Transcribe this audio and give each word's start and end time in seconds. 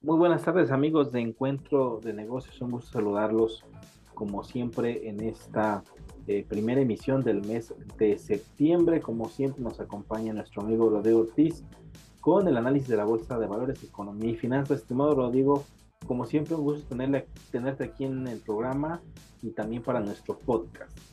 Muy 0.00 0.18
buenas 0.18 0.42
tardes 0.42 0.70
amigos 0.70 1.12
de 1.12 1.20
Encuentro 1.20 2.00
de 2.02 2.12
Negocios, 2.12 2.60
un 2.60 2.72
gusto 2.72 2.92
saludarlos 2.92 3.64
como 4.14 4.44
siempre 4.44 5.08
en 5.08 5.20
esta 5.20 5.82
eh, 6.26 6.44
primera 6.48 6.80
emisión 6.80 7.22
del 7.22 7.42
mes 7.42 7.74
de 7.98 8.18
septiembre. 8.18 9.00
Como 9.00 9.28
siempre 9.28 9.62
nos 9.62 9.80
acompaña 9.80 10.32
nuestro 10.32 10.62
amigo 10.62 10.90
Rodrigo 10.90 11.20
Ortiz 11.20 11.64
con 12.20 12.46
el 12.46 12.56
análisis 12.56 12.88
de 12.88 12.96
la 12.96 13.04
Bolsa 13.04 13.38
de 13.38 13.46
Valores, 13.46 13.82
Economía 13.82 14.30
y 14.30 14.36
Finanzas. 14.36 14.80
Estimado 14.80 15.14
Rodrigo, 15.14 15.64
como 16.06 16.24
siempre 16.26 16.54
un 16.54 16.62
gusto 16.62 16.86
tenerle, 16.88 17.26
tenerte 17.50 17.84
aquí 17.84 18.04
en 18.04 18.26
el 18.28 18.38
programa 18.38 19.00
y 19.42 19.50
también 19.50 19.82
para 19.82 20.00
nuestro 20.00 20.38
podcast. 20.38 21.11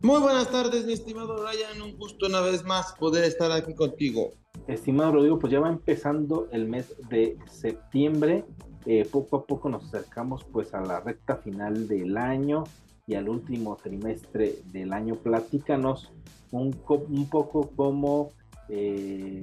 Muy 0.00 0.20
buenas 0.20 0.50
tardes, 0.50 0.86
mi 0.86 0.92
estimado 0.92 1.36
Ryan. 1.36 1.82
Un 1.82 1.96
gusto 1.98 2.26
una 2.26 2.40
vez 2.40 2.64
más 2.64 2.92
poder 2.98 3.24
estar 3.24 3.52
aquí 3.52 3.74
contigo. 3.74 4.30
Estimado 4.66 5.12
Rodrigo, 5.12 5.38
pues 5.38 5.52
ya 5.52 5.60
va 5.60 5.68
empezando 5.68 6.48
el 6.52 6.66
mes 6.66 6.94
de 7.08 7.36
septiembre. 7.50 8.44
Eh, 8.86 9.06
poco 9.10 9.36
a 9.36 9.44
poco 9.44 9.68
nos 9.68 9.84
acercamos 9.84 10.44
pues 10.44 10.74
a 10.74 10.80
la 10.80 11.00
recta 11.00 11.36
final 11.36 11.86
del 11.86 12.16
año 12.16 12.64
y 13.06 13.14
al 13.14 13.28
último 13.28 13.76
trimestre 13.76 14.56
del 14.72 14.92
año. 14.92 15.16
Platícanos 15.16 16.12
un, 16.50 16.76
un 16.88 17.28
poco 17.28 17.70
cómo 17.76 18.32
eh, 18.68 19.42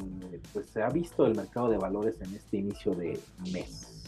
pues 0.54 0.68
se 0.68 0.81
ha 0.81 0.90
visto 0.90 1.26
el 1.26 1.36
mercado 1.36 1.70
de 1.70 1.78
valores 1.78 2.20
en 2.22 2.34
este 2.36 2.58
inicio 2.58 2.94
de 2.95 3.20
mes. 3.52 3.98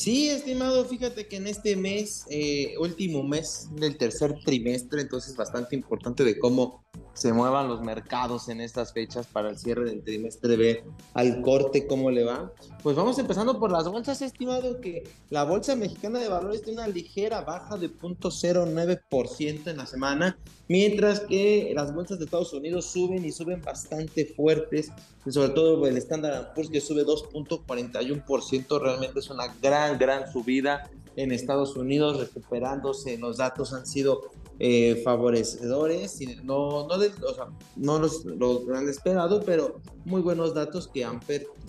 Sí, 0.00 0.30
estimado, 0.30 0.86
fíjate 0.86 1.28
que 1.28 1.36
en 1.36 1.46
este 1.46 1.76
mes, 1.76 2.24
eh, 2.30 2.72
último 2.78 3.22
mes 3.22 3.68
del 3.74 3.98
tercer 3.98 4.34
trimestre, 4.46 5.02
entonces 5.02 5.36
bastante 5.36 5.76
importante 5.76 6.24
de 6.24 6.38
cómo 6.38 6.82
se 7.20 7.34
muevan 7.34 7.68
los 7.68 7.82
mercados 7.82 8.48
en 8.48 8.62
estas 8.62 8.94
fechas 8.94 9.26
para 9.26 9.50
el 9.50 9.58
cierre 9.58 9.84
del 9.84 10.02
trimestre, 10.02 10.56
ver 10.56 10.84
al 11.12 11.42
corte 11.42 11.86
cómo 11.86 12.10
le 12.10 12.24
va. 12.24 12.50
Pues 12.82 12.96
vamos 12.96 13.18
empezando 13.18 13.58
por 13.58 13.70
las 13.70 13.86
bolsas, 13.86 14.22
estimado, 14.22 14.80
que 14.80 15.06
la 15.28 15.44
Bolsa 15.44 15.76
Mexicana 15.76 16.18
de 16.18 16.28
Valores 16.28 16.62
tiene 16.62 16.80
una 16.80 16.88
ligera 16.88 17.42
baja 17.42 17.76
de 17.76 17.90
0.09% 17.90 19.66
en 19.66 19.76
la 19.76 19.84
semana, 19.84 20.38
mientras 20.66 21.20
que 21.20 21.70
las 21.74 21.94
bolsas 21.94 22.18
de 22.18 22.24
Estados 22.24 22.54
Unidos 22.54 22.86
suben 22.86 23.22
y 23.22 23.32
suben 23.32 23.60
bastante 23.60 24.24
fuertes, 24.24 24.90
sobre 25.28 25.50
todo 25.50 25.86
el 25.86 25.98
Standard 25.98 26.54
Poor's 26.54 26.70
que 26.70 26.80
sube 26.80 27.04
2.41%, 27.04 28.80
realmente 28.80 29.18
es 29.18 29.28
una 29.28 29.48
gran, 29.60 29.98
gran 29.98 30.32
subida 30.32 30.88
en 31.16 31.32
Estados 31.32 31.76
Unidos, 31.76 32.18
recuperándose, 32.18 33.18
los 33.18 33.36
datos 33.36 33.74
han 33.74 33.86
sido 33.86 34.22
eh, 34.62 35.00
favorecedores, 35.02 36.20
no, 36.44 36.86
no, 36.86 36.94
o 36.94 37.34
sea, 37.34 37.46
no 37.76 37.98
los, 37.98 38.26
los, 38.26 38.68
han 38.68 38.90
esperado, 38.90 39.42
pero 39.42 39.80
muy 40.04 40.20
buenos 40.20 40.52
datos 40.52 40.86
que 40.86 41.02
han, 41.02 41.18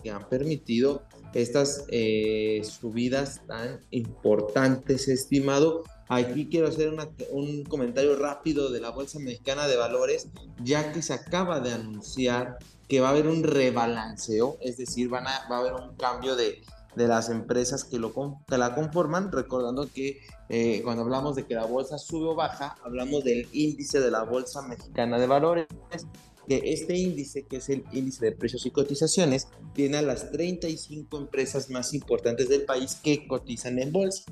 que 0.03 0.11
han 0.11 0.27
permitido 0.27 1.03
estas 1.33 1.85
eh, 1.87 2.61
subidas 2.65 3.41
tan 3.47 3.79
importantes, 3.91 5.07
estimado. 5.07 5.83
Aquí 6.09 6.49
quiero 6.49 6.67
hacer 6.67 6.93
un 7.29 7.63
comentario 7.63 8.17
rápido 8.17 8.69
de 8.69 8.81
la 8.81 8.89
Bolsa 8.89 9.19
Mexicana 9.19 9.69
de 9.69 9.77
Valores, 9.77 10.27
ya 10.61 10.91
que 10.91 11.01
se 11.01 11.13
acaba 11.13 11.61
de 11.61 11.71
anunciar 11.71 12.57
que 12.89 12.99
va 12.99 13.07
a 13.07 13.11
haber 13.11 13.27
un 13.27 13.43
rebalanceo, 13.43 14.57
es 14.59 14.75
decir, 14.75 15.07
van 15.07 15.27
a, 15.27 15.47
va 15.49 15.55
a 15.55 15.59
haber 15.59 15.73
un 15.75 15.95
cambio 15.95 16.35
de, 16.35 16.61
de 16.95 17.07
las 17.07 17.29
empresas 17.29 17.83
que, 17.83 17.99
lo, 17.99 18.13
que 18.47 18.57
la 18.57 18.75
conforman, 18.75 19.31
recordando 19.31 19.87
que 19.87 20.19
eh, 20.49 20.81
cuando 20.83 21.03
hablamos 21.03 21.35
de 21.35 21.45
que 21.45 21.55
la 21.55 21.65
bolsa 21.65 21.97
sube 21.97 22.29
o 22.29 22.35
baja, 22.35 22.75
hablamos 22.83 23.23
del 23.23 23.47
índice 23.53 23.99
de 23.99 24.11
la 24.11 24.23
Bolsa 24.23 24.61
Mexicana 24.61 25.17
de 25.17 25.27
Valores, 25.27 25.67
que 26.51 26.73
este 26.73 26.97
índice, 26.97 27.43
que 27.43 27.57
es 27.57 27.69
el 27.69 27.85
índice 27.93 28.25
de 28.25 28.33
precios 28.33 28.65
y 28.65 28.71
cotizaciones, 28.71 29.47
tiene 29.73 29.99
a 29.99 30.01
las 30.01 30.33
35 30.33 31.17
empresas 31.17 31.69
más 31.69 31.93
importantes 31.93 32.49
del 32.49 32.63
país 32.63 32.95
que 33.01 33.25
cotizan 33.25 33.79
en 33.79 33.93
bolsa. 33.93 34.25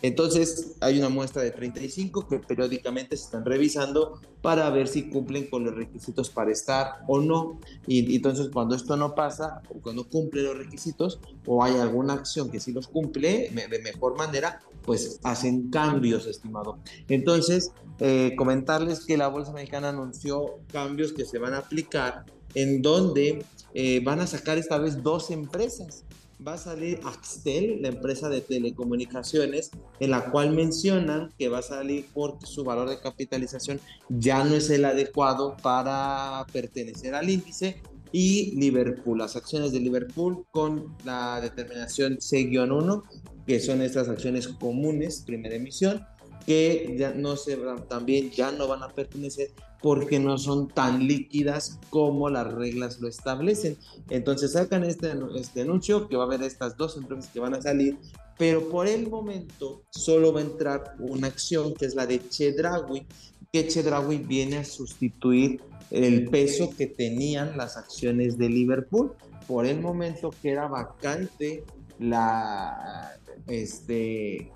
Entonces, 0.00 0.76
hay 0.80 1.00
una 1.00 1.08
muestra 1.08 1.42
de 1.42 1.50
35 1.50 2.28
que 2.28 2.38
periódicamente 2.38 3.16
se 3.16 3.24
están 3.24 3.44
revisando 3.44 4.20
para 4.40 4.70
ver 4.70 4.86
si 4.86 5.08
cumplen 5.08 5.48
con 5.48 5.64
los 5.64 5.74
requisitos 5.74 6.30
para 6.30 6.52
estar 6.52 7.00
o 7.08 7.18
no. 7.18 7.58
Y 7.88 8.14
entonces, 8.14 8.50
cuando 8.52 8.76
esto 8.76 8.96
no 8.96 9.16
pasa, 9.16 9.60
o 9.68 9.80
cuando 9.80 10.08
cumple 10.08 10.42
los 10.42 10.56
requisitos, 10.56 11.18
o 11.44 11.64
hay 11.64 11.74
alguna 11.74 12.12
acción 12.12 12.50
que 12.50 12.60
sí 12.60 12.70
los 12.70 12.86
cumple 12.86 13.50
de 13.50 13.78
mejor 13.80 14.16
manera, 14.16 14.60
pues 14.84 15.18
hacen 15.24 15.70
cambios, 15.70 16.26
estimado. 16.26 16.78
Entonces, 17.08 17.72
eh, 18.00 18.34
comentarles 18.36 19.04
que 19.04 19.16
la 19.16 19.28
Bolsa 19.28 19.52
Mexicana 19.52 19.90
anunció 19.90 20.58
cambios 20.72 21.12
que 21.12 21.24
se 21.24 21.38
van 21.38 21.54
a 21.54 21.58
aplicar 21.58 22.24
en 22.54 22.82
donde 22.82 23.44
eh, 23.74 24.00
van 24.04 24.20
a 24.20 24.26
sacar 24.26 24.58
esta 24.58 24.78
vez 24.78 25.02
dos 25.02 25.30
empresas. 25.30 26.04
Va 26.46 26.54
a 26.54 26.58
salir 26.58 27.00
Axtel, 27.04 27.80
la 27.80 27.88
empresa 27.88 28.28
de 28.28 28.40
telecomunicaciones, 28.40 29.70
en 30.00 30.10
la 30.10 30.30
cual 30.30 30.52
mencionan 30.52 31.32
que 31.38 31.48
va 31.48 31.58
a 31.58 31.62
salir 31.62 32.06
porque 32.12 32.46
su 32.46 32.64
valor 32.64 32.88
de 32.90 32.98
capitalización 32.98 33.80
ya 34.08 34.44
no 34.44 34.54
es 34.54 34.68
el 34.70 34.84
adecuado 34.84 35.56
para 35.62 36.44
pertenecer 36.52 37.14
al 37.14 37.30
índice, 37.30 37.80
y 38.14 38.54
Liverpool, 38.54 39.18
las 39.18 39.34
acciones 39.34 39.72
de 39.72 39.80
Liverpool 39.80 40.46
con 40.52 40.96
la 41.04 41.40
determinación 41.40 42.20
C-1, 42.20 43.02
que 43.44 43.58
son 43.58 43.82
estas 43.82 44.08
acciones 44.08 44.46
comunes, 44.46 45.24
primera 45.26 45.56
emisión, 45.56 46.06
que 46.46 46.96
ya 46.98 47.12
no 47.12 47.36
se 47.36 47.56
también 47.88 48.30
ya 48.30 48.52
no 48.52 48.68
van 48.68 48.82
a 48.82 48.88
pertenecer 48.88 49.50
porque 49.80 50.18
no 50.18 50.38
son 50.38 50.68
tan 50.68 51.06
líquidas 51.06 51.78
como 51.90 52.30
las 52.30 52.50
reglas 52.52 53.00
lo 53.00 53.08
establecen. 53.08 53.76
Entonces 54.08 54.52
sacan 54.52 54.82
este, 54.82 55.12
este 55.36 55.60
anuncio 55.60 56.08
que 56.08 56.16
va 56.16 56.24
a 56.24 56.26
haber 56.26 56.42
estas 56.42 56.76
dos 56.76 56.96
empresas 56.96 57.30
que 57.30 57.40
van 57.40 57.54
a 57.54 57.60
salir, 57.60 57.98
pero 58.38 58.68
por 58.68 58.86
el 58.86 59.10
momento 59.10 59.82
solo 59.90 60.32
va 60.32 60.40
a 60.40 60.44
entrar 60.44 60.96
una 60.98 61.26
acción 61.26 61.74
que 61.74 61.84
es 61.84 61.94
la 61.94 62.06
de 62.06 62.26
Chedraui, 62.28 63.06
que 63.52 63.68
Chedraui 63.68 64.18
viene 64.18 64.56
a 64.56 64.64
sustituir 64.64 65.60
el 65.90 66.30
peso 66.30 66.70
que 66.76 66.86
tenían 66.86 67.56
las 67.56 67.76
acciones 67.76 68.38
de 68.38 68.48
Liverpool. 68.48 69.12
Por 69.46 69.66
el 69.66 69.80
momento 69.80 70.30
queda 70.42 70.66
vacante 70.66 71.62
la 71.98 73.12
este 73.46 74.52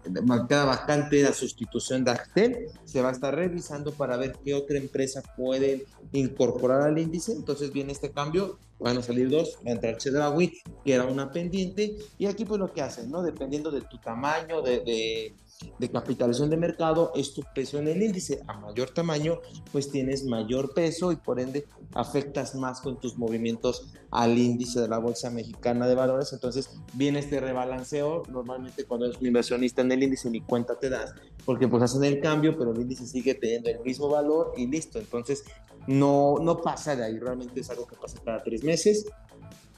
queda 0.49 0.65
vacante 0.65 1.23
la 1.23 1.33
sustitución 1.33 2.05
de 2.05 2.11
Actel 2.13 2.67
se 2.85 3.01
va 3.01 3.11
a 3.11 3.13
estar 3.13 3.35
revisando 3.35 3.93
para 3.93 4.17
ver 4.17 4.37
qué 4.45 4.55
otra 4.55 4.79
empresa 4.79 5.23
puede 5.37 5.87
incorporar 6.13 6.83
al 6.83 6.99
índice 6.99 7.33
entonces 7.33 7.73
viene 7.73 7.93
este 7.93 8.11
cambio 8.11 8.59
van 8.79 8.99
a 8.99 9.03
salir 9.03 9.29
dos 9.29 9.59
va 9.67 9.71
a 9.71 9.75
entrar 9.75 9.97
Chedraui 9.97 10.53
que 10.85 10.93
era 10.93 11.05
una 11.05 11.31
pendiente 11.31 11.97
y 12.19 12.27
aquí 12.27 12.45
pues 12.45 12.61
lo 12.61 12.73
que 12.73 12.83
hacen 12.83 13.11
no 13.11 13.23
dependiendo 13.23 13.71
de 13.71 13.83
tu 13.83 13.99
tamaño 13.99 14.63
de 14.63 15.35
de 15.79 15.91
capitalización 15.91 16.51
de 16.51 16.57
mercado 16.57 17.13
es 17.15 17.35
tu 17.35 17.43
peso 17.55 17.79
en 17.79 17.89
el 17.89 18.03
índice. 18.03 18.41
A 18.47 18.59
mayor 18.59 18.91
tamaño, 18.91 19.41
pues 19.73 19.91
tienes 19.91 20.25
mayor 20.25 20.73
peso 20.73 21.13
y 21.13 21.17
por 21.17 21.41
ende 21.41 21.67
afectas 21.95 22.55
más 22.55 22.81
con 22.81 23.01
tus 23.01 23.17
movimientos 23.17 23.93
al 24.11 24.39
índice 24.39 24.81
de 24.81 24.89
la 24.89 24.99
Bolsa 24.99 25.31
Mexicana 25.31 25.87
de 25.87 25.95
Valores. 25.95 26.33
Entonces 26.33 26.71
viene 26.95 27.19
este 27.19 27.41
rebalanceo. 27.41 28.23
Normalmente 28.29 28.68
cuando 28.87 29.07
eres 29.07 29.21
un 29.21 29.27
inversionista 29.27 29.83
en 29.83 29.93
el 29.93 30.03
índice 30.03 30.31
ni 30.31 30.41
cuenta 30.41 30.79
te 30.79 30.89
das, 30.89 31.15
porque 31.45 31.69
pues 31.69 31.83
hacen 31.83 32.05
el 32.05 32.21
cambio, 32.21 32.57
pero 32.57 32.73
el 32.73 32.81
índice 32.81 33.07
sigue 33.07 33.35
teniendo 33.35 33.71
el 33.71 33.81
mismo 33.81 34.09
valor 34.09 34.53
y 34.57 34.67
listo. 34.67 34.99
Entonces 34.99 35.45
no, 35.87 36.37
no 36.41 36.61
pasa 36.61 36.95
de 36.95 37.05
ahí. 37.05 37.19
Realmente 37.19 37.61
es 37.61 37.71
algo 37.71 37.87
que 37.87 37.97
pasa 37.97 38.19
cada 38.25 38.43
tres 38.43 38.63
meses. 38.63 39.07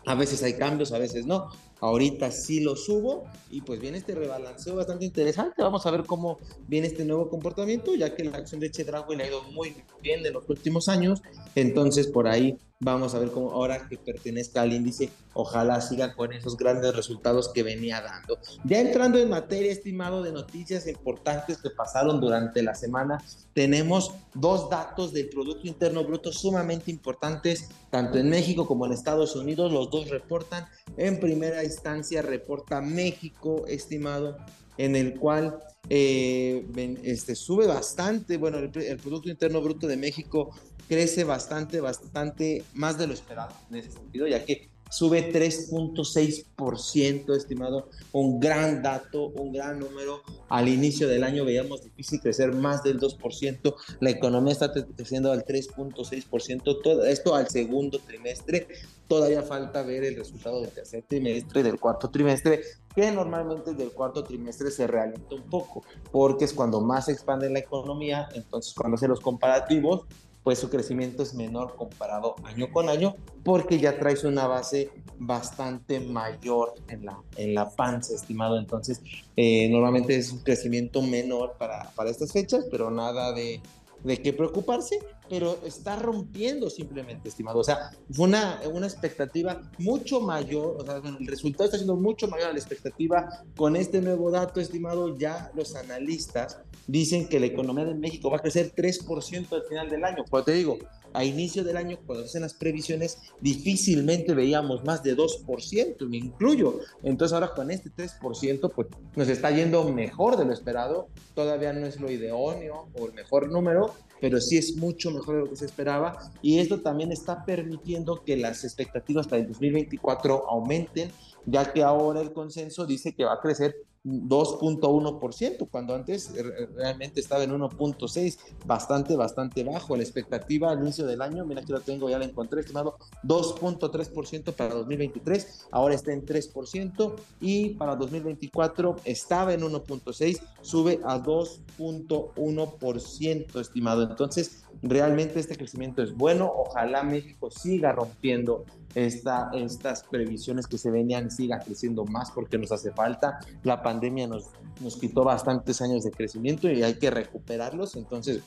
A 0.07 0.15
veces 0.15 0.43
hay 0.43 0.55
cambios, 0.55 0.93
a 0.93 0.99
veces 0.99 1.27
no. 1.27 1.51
Ahorita 1.81 2.31
sí 2.31 2.61
lo 2.61 2.77
subo 2.77 3.25
y 3.51 3.63
pues 3.63 3.81
viene 3.81 3.99
este 3.99 4.15
rebalanceo 4.15 4.77
bastante 4.77 5.05
interesante. 5.05 5.63
Vamos 5.63 5.87
a 5.87 5.91
ver 5.91 6.05
cómo 6.05 6.39
viene 6.69 6.87
este 6.87 7.05
nuevo 7.05 7.29
comportamiento, 7.29 7.95
ya 7.95 8.15
que 8.15 8.25
la 8.25 8.39
acción 8.39 8.61
de 8.61 8.71
Chedraui 8.71 9.17
le 9.17 9.25
ha 9.25 9.29
ido 9.29 9.43
muy 9.45 9.75
bien 10.03 10.25
en 10.25 10.33
los 10.33 10.49
últimos 10.49 10.89
años. 10.89 11.23
Entonces 11.55 12.07
por 12.07 12.29
ahí 12.29 12.59
vamos 12.83 13.15
a 13.15 13.19
ver 13.19 13.31
cómo 13.31 13.51
ahora 13.53 13.87
que 13.89 13.99
pertenezca 13.99 14.63
al 14.63 14.73
índice, 14.73 15.11
ojalá 15.35 15.83
siga 15.83 16.15
con 16.15 16.33
esos 16.33 16.57
grandes 16.57 16.97
resultados 16.97 17.51
que 17.51 17.63
venía 17.63 18.01
dando. 18.01 18.39
Ya 18.65 18.81
entrando 18.81 19.19
en 19.19 19.29
materia, 19.29 19.71
estimado, 19.71 20.23
de 20.23 20.33
noticias 20.33 20.87
importantes 20.87 21.59
que 21.59 21.69
pasaron 21.69 22.21
durante 22.21 22.63
la 22.63 22.75
semana, 22.75 23.23
tenemos 23.53 24.13
dos 24.33 24.71
datos 24.71 25.13
del 25.13 25.29
Producto 25.29 25.67
Interno 25.67 26.05
Bruto 26.05 26.33
sumamente 26.33 26.91
importantes, 26.91 27.69
tanto 27.91 28.17
en 28.17 28.31
México 28.31 28.67
como 28.67 28.87
en 28.87 28.93
Estados 28.93 29.37
Unidos. 29.37 29.73
Los 29.73 29.91
dos 29.91 30.09
reportan 30.09 30.67
en 30.97 31.21
primera 31.21 31.63
instancia 31.71 32.23
reporta 32.23 32.81
México, 32.81 33.65
estimado, 33.67 34.37
en 34.77 34.97
el 34.97 35.19
cual 35.19 35.59
eh, 35.89 36.65
este, 37.03 37.35
sube 37.35 37.67
bastante, 37.67 38.37
bueno, 38.37 38.59
el, 38.59 38.71
Producto 38.99 39.29
Interno 39.29 39.61
Bruto 39.61 39.87
de 39.87 39.97
México 39.97 40.51
crece 40.89 41.25
bastante, 41.25 41.81
bastante 41.81 42.65
más 42.75 42.97
de 42.97 43.07
lo 43.07 43.13
esperado 43.13 43.55
en 43.71 43.77
ese 43.77 43.93
sentido, 43.93 44.27
ya 44.27 44.45
que 44.45 44.70
sube 44.91 45.33
3.6%, 45.33 47.37
estimado, 47.37 47.89
un 48.13 48.39
gran 48.41 48.83
dato, 48.83 49.29
un 49.29 49.53
gran 49.53 49.79
número. 49.79 50.23
Al 50.49 50.69
inicio 50.69 51.07
del 51.09 51.25
año 51.25 51.45
veíamos 51.45 51.83
difícil 51.83 52.21
crecer 52.21 52.53
más 52.53 52.83
del 52.83 52.99
2%, 53.01 53.75
la 54.01 54.11
economía 54.11 54.53
está 54.53 54.73
creciendo 54.73 55.33
al 55.33 55.45
3.6%, 55.45 56.83
todo 56.83 57.05
esto 57.05 57.35
al 57.35 57.49
segundo 57.49 57.99
trimestre. 58.01 58.67
Todavía 59.09 59.43
falta 59.43 59.83
ver 59.83 60.05
el 60.05 60.17
resultado 60.17 60.61
del 60.61 60.71
tercer 60.71 61.05
trimestre, 61.09 61.63
del 61.65 61.81
cuarto 61.81 62.11
trimestre, 62.11 62.61
que 62.95 63.11
normalmente 63.11 63.75
del 63.75 63.91
cuarto 63.91 64.23
trimestre 64.23 64.71
se 64.71 64.87
realiza 64.87 65.35
un 65.35 65.51
poco, 65.51 65.83
porque 66.13 66.45
es 66.45 66.53
cuando 66.53 66.81
más 66.81 67.07
se 67.07 67.13
expande 67.13 67.51
la 67.51 67.59
economía, 67.59 68.29
entonces 68.35 68.73
cuando 68.75 68.97
se 68.97 69.09
los 69.09 69.19
comparativos, 69.19 70.03
pues 70.43 70.59
su 70.59 70.71
crecimiento 70.71 71.23
es 71.23 71.35
menor 71.35 71.77
comparado 71.77 72.37
año 72.45 72.73
con 72.73 72.89
año 72.89 73.15
porque 73.45 73.79
ya 73.79 73.99
traes 73.99 74.25
una 74.25 74.47
base 74.47 74.91
bastante 75.19 76.01
mayor 76.01 76.75
en 76.89 77.05
la, 77.05 77.19
en 77.37 77.55
la 77.55 77.69
panza, 77.71 78.15
estimado. 78.15 78.59
Entonces, 78.59 79.03
eh, 79.37 79.69
normalmente 79.69 80.17
es 80.17 80.33
un 80.33 80.41
crecimiento 80.41 81.03
menor 81.03 81.55
para, 81.59 81.91
para 81.91 82.11
estas 82.11 82.33
fechas, 82.33 82.67
pero 82.71 82.91
nada 82.91 83.33
de, 83.33 83.61
de 84.05 84.23
qué 84.23 84.33
preocuparse, 84.33 84.99
pero 85.29 85.59
está 85.65 85.97
rompiendo 85.97 86.71
simplemente, 86.71 87.29
estimado. 87.29 87.61
O 87.61 87.65
sea, 87.65 87.91
fue 88.11 88.27
una, 88.27 88.61
una 88.73 88.87
expectativa 88.87 89.61
mucho 89.79 90.21
mayor, 90.21 90.77
o 90.79 90.85
sea, 90.85 90.97
el 90.97 91.27
resultado 91.27 91.65
está 91.65 91.77
siendo 91.77 91.97
mucho 91.97 92.29
mayor 92.29 92.49
a 92.49 92.53
la 92.53 92.59
expectativa. 92.59 93.29
Con 93.57 93.77
este 93.77 94.01
nuevo 94.01 94.31
dato, 94.31 94.61
estimado, 94.61 95.17
ya 95.17 95.51
los 95.55 95.77
analistas 95.77 96.59
dicen 96.87 97.29
que 97.29 97.39
la 97.39 97.47
economía 97.47 97.85
de 97.85 97.95
México 97.95 98.31
va 98.31 98.39
a 98.39 98.41
crecer 98.41 98.73
3% 98.75 99.53
al 99.53 99.63
final 99.65 99.89
del 99.91 100.05
año. 100.05 100.25
Cuando 100.29 100.47
te 100.47 100.53
digo, 100.53 100.79
a 101.13 101.25
inicio 101.25 101.65
del 101.65 101.77
año, 101.77 101.99
cuando 102.07 102.25
hacen 102.25 102.43
las 102.43 102.55
previsiones, 102.55 103.19
difícilmente 103.41 104.35
veíamos 104.35 104.85
más 104.85 105.03
de 105.03 105.17
2%, 105.17 106.09
me 106.09 106.19
incluyo. 106.19 106.81
Entonces 107.03 107.33
ahora 107.33 107.55
con 107.55 107.71
este 107.71 107.91
3%, 107.91 108.73
pues 108.75 108.89
nos 109.17 109.29
está 109.29 109.51
yendo 109.51 109.85
mejor 109.93 110.37
de 110.37 110.45
lo 110.45 110.53
esperado. 110.53 111.09
Todavía 111.35 111.73
no 111.73 111.87
es 111.87 112.01
lo 112.01 112.11
idóneo 112.11 112.89
o 112.99 113.07
el 113.07 113.13
mejor 113.13 113.51
número, 113.51 113.95
pero 114.21 114.41
sí 114.41 114.59
es 114.59 114.77
mucho 114.77 115.11
mejor 115.11 115.37
de 115.37 115.41
lo 115.43 115.51
que 115.51 115.57
se 115.57 115.67
esperaba. 115.67 116.33
Y 116.43 116.59
esto 116.59 116.81
también 116.81 117.13
está 117.13 117.45
permitiendo 117.45 118.23
que 118.25 118.37
las 118.37 118.65
expectativas 118.65 119.27
para 119.27 119.43
el 119.43 119.49
2024 119.49 120.49
aumenten, 120.49 121.11
ya 121.47 121.73
que 121.73 121.83
ahora 121.83 122.21
el 122.21 122.33
consenso 122.33 122.87
dice 122.87 123.15
que 123.15 123.25
va 123.25 123.35
a 123.35 123.41
crecer 123.41 123.75
2.1%, 124.05 125.69
cuando 125.71 125.95
antes 125.95 126.33
realmente 126.75 127.21
estaba 127.21 127.45
en 127.45 127.53
1.6, 127.53 128.39
bastante, 128.65 129.15
bastante 129.17 129.63
bajo. 129.63 129.95
La 129.97 130.03
expectativa 130.03 130.71
al 130.71 130.81
inicio 130.81 131.07
del 131.07 131.21
año, 131.21 131.45
mira 131.45 131.61
que 131.63 131.73
lo 131.73 131.81
tengo, 131.81 132.09
ya 132.09 132.19
la 132.19 132.25
encontré, 132.25 132.61
estimado, 132.61 132.97
2.3% 133.25 134.55
para 134.55 134.73
2023, 134.75 135.67
ahora 135.71 135.95
está 135.95 136.13
en 136.13 136.25
3% 136.25 137.15
y 137.41 137.71
para 137.71 137.97
2024 137.97 138.97
estaba 139.05 139.53
en 139.53 139.61
1.6, 139.61 140.41
sube 140.63 141.01
a 141.05 141.19
2.1%, 141.19 143.61
estimado. 143.61 144.05
Entonces, 144.05 144.65
realmente 144.83 145.41
este 145.41 145.57
crecimiento 145.57 146.03
es 146.03 146.15
bueno, 146.15 146.51
ojalá 146.55 147.03
México 147.03 147.51
siga 147.51 147.93
rompiendo 147.93 148.65
esta, 148.95 149.51
estas 149.55 150.03
previsiones 150.05 150.67
que 150.67 150.79
se 150.79 150.91
venían 150.91 151.31
siga 151.31 151.59
creciendo 151.59 152.05
más 152.05 152.31
porque 152.31 152.59
nos 152.59 152.73
hace 152.73 152.93
falta. 152.93 153.39
La 153.63 153.83
pandemia 153.83 154.27
nos 154.27 154.97
quitó 155.01 155.25
bastantes 155.25 155.81
años 155.81 156.05
de 156.05 156.11
crecimiento 156.11 156.71
y 156.71 156.83
hay 156.83 156.95
que 156.95 157.11
recuperarlos. 157.11 157.97
Entonces, 157.97 158.43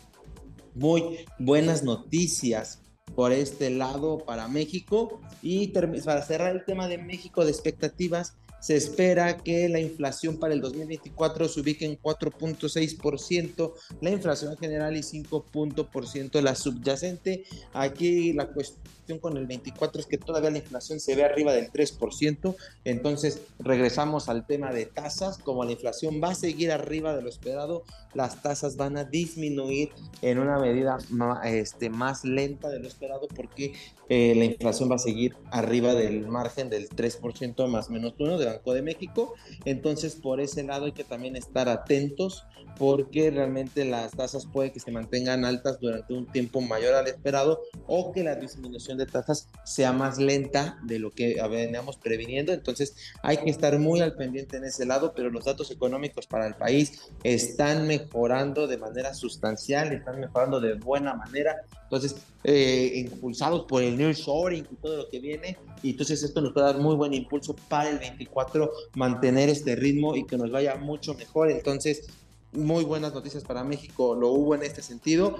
muy 0.75 1.25
buenas 1.39 1.83
noticias 1.83 2.81
por 3.15 3.31
este 3.31 3.69
lado 3.69 4.19
para 4.19 4.47
México. 4.47 5.21
Y 5.41 5.67
para 5.67 6.21
cerrar 6.21 6.55
el 6.55 6.65
tema 6.65 6.87
de 6.87 6.97
México 6.97 7.45
de 7.45 7.51
expectativas, 7.51 8.37
se 8.63 8.77
espera 8.77 9.35
que 9.35 9.67
la 9.67 9.81
inflación 9.81 10.37
para 10.37 10.53
el 10.53 10.61
2024 10.61 11.49
se 11.49 11.59
ubique 11.59 11.85
en 11.85 11.99
4.6%, 11.99 13.73
la 13.99 14.09
inflación 14.09 14.55
general 14.55 14.95
y 14.95 15.01
5% 15.01 16.41
la 16.41 16.55
subyacente. 16.55 17.43
Aquí 17.73 18.31
la 18.31 18.47
cuestión 18.47 18.81
con 19.19 19.37
el 19.37 19.45
24 19.45 20.01
es 20.01 20.07
que 20.07 20.17
todavía 20.17 20.49
la 20.49 20.57
inflación 20.57 20.99
se 20.99 21.15
ve 21.15 21.23
arriba 21.23 21.53
del 21.53 21.71
3%, 21.71 22.55
entonces 22.85 23.41
regresamos 23.59 24.29
al 24.29 24.45
tema 24.45 24.71
de 24.71 24.85
tasas, 24.85 25.37
como 25.37 25.63
la 25.63 25.71
inflación 25.71 26.21
va 26.23 26.29
a 26.29 26.35
seguir 26.35 26.71
arriba 26.71 27.15
de 27.15 27.21
lo 27.21 27.29
esperado, 27.29 27.83
las 28.13 28.41
tasas 28.41 28.77
van 28.77 28.97
a 28.97 29.03
disminuir 29.03 29.89
en 30.21 30.39
una 30.39 30.59
medida 30.59 30.97
este, 31.43 31.89
más 31.89 32.23
lenta 32.23 32.69
de 32.69 32.79
lo 32.79 32.87
esperado 32.87 33.27
porque 33.27 33.73
eh, 34.09 34.33
la 34.35 34.45
inflación 34.45 34.91
va 34.91 34.95
a 34.95 34.99
seguir 34.99 35.35
arriba 35.51 35.93
del 35.93 36.27
margen 36.27 36.69
del 36.69 36.89
3% 36.89 37.67
más 37.67 37.89
menos 37.89 38.13
uno 38.19 38.37
del 38.37 38.49
Banco 38.49 38.73
de 38.73 38.81
México. 38.81 39.33
Entonces, 39.65 40.15
por 40.15 40.39
ese 40.39 40.63
lado 40.63 40.85
hay 40.85 40.91
que 40.91 41.03
también 41.03 41.35
estar 41.35 41.69
atentos 41.69 42.43
porque 42.77 43.29
realmente 43.31 43.85
las 43.85 44.11
tasas 44.11 44.45
puede 44.45 44.71
que 44.71 44.79
se 44.79 44.91
mantengan 44.91 45.45
altas 45.45 45.79
durante 45.79 46.13
un 46.13 46.25
tiempo 46.25 46.61
mayor 46.61 46.95
al 46.95 47.07
esperado 47.07 47.61
o 47.87 48.11
que 48.11 48.23
la 48.23 48.35
disminución 48.35 48.92
de 48.97 49.05
tasas 49.05 49.47
sea 49.63 49.91
más 49.93 50.17
lenta 50.17 50.77
de 50.83 50.99
lo 50.99 51.11
que 51.11 51.41
veníamos 51.49 51.97
previniendo. 51.97 52.53
Entonces, 52.53 52.95
hay 53.21 53.37
que 53.37 53.49
estar 53.49 53.77
muy 53.79 54.01
al 54.01 54.15
pendiente 54.15 54.57
en 54.57 54.65
ese 54.65 54.85
lado, 54.85 55.13
pero 55.15 55.29
los 55.29 55.45
datos 55.45 55.71
económicos 55.71 56.27
para 56.27 56.47
el 56.47 56.55
país 56.55 57.01
están 57.23 57.87
mejorando 57.87 58.67
de 58.67 58.77
manera 58.77 59.13
sustancial, 59.13 59.93
están 59.93 60.19
mejorando 60.19 60.59
de 60.59 60.75
buena 60.75 61.13
manera. 61.13 61.63
Entonces, 61.83 62.15
eh, 62.43 62.91
impulsados 62.95 63.65
por 63.65 63.83
el 63.83 63.97
nearshoring 63.97 64.67
y 64.69 64.75
todo 64.75 64.97
lo 64.97 65.09
que 65.09 65.19
viene. 65.19 65.57
Y 65.81 65.91
entonces 65.91 66.23
esto 66.23 66.41
nos 66.41 66.55
a 66.57 66.61
dar 66.61 66.77
muy 66.77 66.95
buen 66.95 67.13
impulso 67.13 67.55
para 67.69 67.89
el 67.89 67.99
24, 67.99 68.71
mantener 68.95 69.49
este 69.49 69.75
ritmo 69.75 70.15
y 70.15 70.25
que 70.25 70.37
nos 70.37 70.51
vaya 70.51 70.75
mucho 70.75 71.13
mejor. 71.13 71.51
Entonces, 71.51 72.07
muy 72.55 72.83
buenas 72.83 73.13
noticias 73.13 73.43
para 73.43 73.63
México, 73.63 74.15
lo 74.15 74.29
hubo 74.29 74.55
en 74.55 74.63
este 74.63 74.81
sentido, 74.81 75.35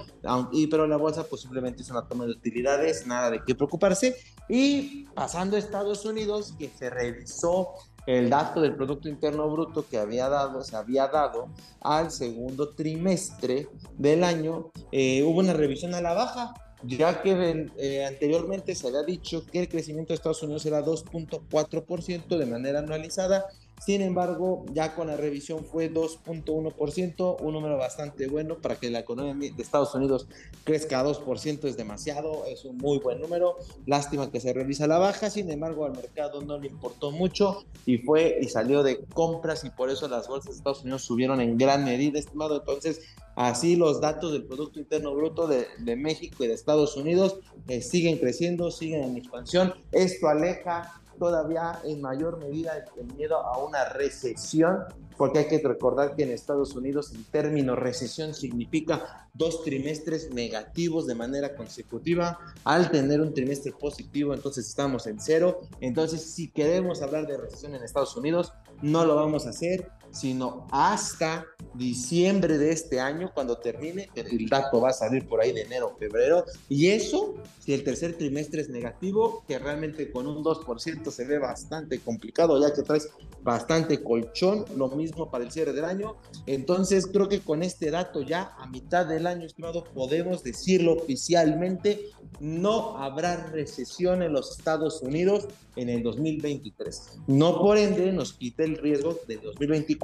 y, 0.52 0.66
pero 0.66 0.86
la 0.86 0.96
bolsa 0.96 1.24
pues 1.24 1.42
simplemente 1.42 1.82
es 1.82 1.90
una 1.90 2.06
toma 2.06 2.26
de 2.26 2.32
utilidades, 2.32 3.06
nada 3.06 3.30
de 3.30 3.42
qué 3.46 3.54
preocuparse. 3.54 4.16
Y 4.48 5.06
pasando 5.14 5.56
a 5.56 5.58
Estados 5.58 6.04
Unidos, 6.04 6.54
que 6.58 6.68
se 6.68 6.90
revisó 6.90 7.70
el 8.06 8.28
dato 8.28 8.60
del 8.60 8.76
Producto 8.76 9.08
Interno 9.08 9.48
Bruto 9.48 9.86
que 9.88 9.98
había 9.98 10.28
dado, 10.28 10.62
se 10.62 10.76
había 10.76 11.08
dado 11.08 11.48
al 11.80 12.10
segundo 12.10 12.70
trimestre 12.70 13.68
del 13.96 14.24
año, 14.24 14.70
eh, 14.92 15.22
hubo 15.22 15.40
una 15.40 15.54
revisión 15.54 15.94
a 15.94 16.00
la 16.00 16.12
baja, 16.12 16.54
ya 16.82 17.22
que 17.22 17.70
eh, 17.78 18.04
anteriormente 18.04 18.74
se 18.74 18.88
había 18.88 19.02
dicho 19.02 19.46
que 19.46 19.60
el 19.60 19.68
crecimiento 19.68 20.12
de 20.12 20.16
Estados 20.16 20.42
Unidos 20.42 20.66
era 20.66 20.84
2.4% 20.84 22.36
de 22.36 22.46
manera 22.46 22.80
anualizada 22.80 23.46
sin 23.80 24.00
embargo, 24.00 24.64
ya 24.72 24.94
con 24.94 25.08
la 25.08 25.16
revisión 25.16 25.64
fue 25.64 25.92
2.1%, 25.92 27.36
un 27.40 27.52
número 27.52 27.76
bastante 27.76 28.26
bueno 28.28 28.56
para 28.58 28.76
que 28.76 28.90
la 28.90 29.00
economía 29.00 29.34
de 29.54 29.62
Estados 29.62 29.94
Unidos 29.94 30.26
crezca 30.64 31.00
a 31.00 31.04
2%, 31.04 31.64
es 31.64 31.76
demasiado, 31.76 32.46
es 32.46 32.64
un 32.64 32.78
muy 32.78 32.98
buen 32.98 33.20
número. 33.20 33.56
Lástima 33.86 34.30
que 34.30 34.40
se 34.40 34.52
revisa 34.52 34.86
la 34.86 34.98
baja, 34.98 35.28
sin 35.28 35.50
embargo, 35.50 35.84
al 35.84 35.92
mercado 35.92 36.40
no 36.42 36.58
le 36.58 36.68
importó 36.68 37.10
mucho 37.10 37.64
y 37.84 37.98
fue 37.98 38.38
y 38.40 38.48
salió 38.48 38.82
de 38.82 39.04
compras 39.12 39.64
y 39.64 39.70
por 39.70 39.90
eso 39.90 40.08
las 40.08 40.28
bolsas 40.28 40.52
de 40.52 40.58
Estados 40.58 40.82
Unidos 40.82 41.02
subieron 41.02 41.40
en 41.40 41.58
gran 41.58 41.84
medida, 41.84 42.18
estimado. 42.18 42.56
Entonces, 42.56 43.00
así 43.36 43.76
los 43.76 44.00
datos 44.00 44.32
del 44.32 44.44
Producto 44.44 44.78
Interno 44.78 45.14
Bruto 45.14 45.46
de, 45.46 45.96
México 45.96 46.44
y 46.44 46.48
de 46.48 46.54
Estados 46.54 46.96
Unidos 46.96 47.38
eh, 47.68 47.80
siguen 47.80 48.18
creciendo, 48.18 48.70
siguen 48.70 49.04
en 49.04 49.16
expansión. 49.16 49.74
Esto 49.92 50.28
aleja 50.28 51.00
todavía 51.18 51.80
en 51.84 52.00
mayor 52.00 52.38
medida 52.38 52.72
el 52.96 53.06
miedo 53.14 53.38
a 53.38 53.58
una 53.58 53.84
recesión, 53.88 54.80
porque 55.16 55.40
hay 55.40 55.48
que 55.48 55.58
recordar 55.58 56.16
que 56.16 56.24
en 56.24 56.30
Estados 56.30 56.74
Unidos 56.74 57.12
el 57.12 57.24
término 57.26 57.76
recesión 57.76 58.34
significa 58.34 59.28
dos 59.32 59.62
trimestres 59.62 60.32
negativos 60.32 61.06
de 61.06 61.14
manera 61.14 61.54
consecutiva. 61.54 62.38
Al 62.64 62.90
tener 62.90 63.20
un 63.20 63.32
trimestre 63.32 63.72
positivo, 63.72 64.34
entonces 64.34 64.66
estamos 64.66 65.06
en 65.06 65.20
cero. 65.20 65.60
Entonces, 65.80 66.22
si 66.22 66.50
queremos 66.50 67.00
hablar 67.02 67.26
de 67.26 67.36
recesión 67.36 67.74
en 67.74 67.82
Estados 67.82 68.16
Unidos, 68.16 68.52
no 68.82 69.04
lo 69.04 69.14
vamos 69.16 69.46
a 69.46 69.50
hacer 69.50 69.90
sino 70.14 70.66
hasta 70.70 71.44
diciembre 71.74 72.56
de 72.56 72.70
este 72.70 73.00
año, 73.00 73.32
cuando 73.34 73.58
termine, 73.58 74.08
el 74.14 74.48
dato 74.48 74.80
va 74.80 74.90
a 74.90 74.92
salir 74.92 75.26
por 75.26 75.40
ahí 75.40 75.52
de 75.52 75.62
enero, 75.62 75.96
febrero, 75.98 76.44
y 76.68 76.88
eso, 76.88 77.34
si 77.58 77.74
el 77.74 77.82
tercer 77.82 78.16
trimestre 78.16 78.62
es 78.62 78.68
negativo, 78.68 79.44
que 79.48 79.58
realmente 79.58 80.10
con 80.12 80.26
un 80.26 80.44
2% 80.44 81.10
se 81.10 81.24
ve 81.24 81.38
bastante 81.38 81.98
complicado, 81.98 82.60
ya 82.60 82.72
que 82.72 82.82
traes 82.82 83.10
bastante 83.42 84.02
colchón, 84.02 84.64
lo 84.76 84.88
mismo 84.88 85.30
para 85.30 85.44
el 85.44 85.50
cierre 85.50 85.72
del 85.72 85.84
año, 85.84 86.16
entonces 86.46 87.06
creo 87.06 87.28
que 87.28 87.40
con 87.40 87.62
este 87.62 87.90
dato 87.90 88.22
ya 88.22 88.54
a 88.58 88.68
mitad 88.68 89.06
del 89.06 89.26
año, 89.26 89.46
estimado, 89.46 89.82
podemos 89.82 90.44
decirlo 90.44 90.94
oficialmente, 90.94 92.10
no 92.38 92.96
habrá 92.98 93.48
recesión 93.48 94.22
en 94.22 94.32
los 94.32 94.56
Estados 94.56 95.02
Unidos 95.02 95.48
en 95.76 95.88
el 95.88 96.02
2023. 96.02 97.18
No 97.26 97.60
por 97.60 97.78
ende 97.78 98.12
nos 98.12 98.32
quita 98.32 98.64
el 98.64 98.76
riesgo 98.76 99.18
del 99.26 99.40
2024, 99.40 100.03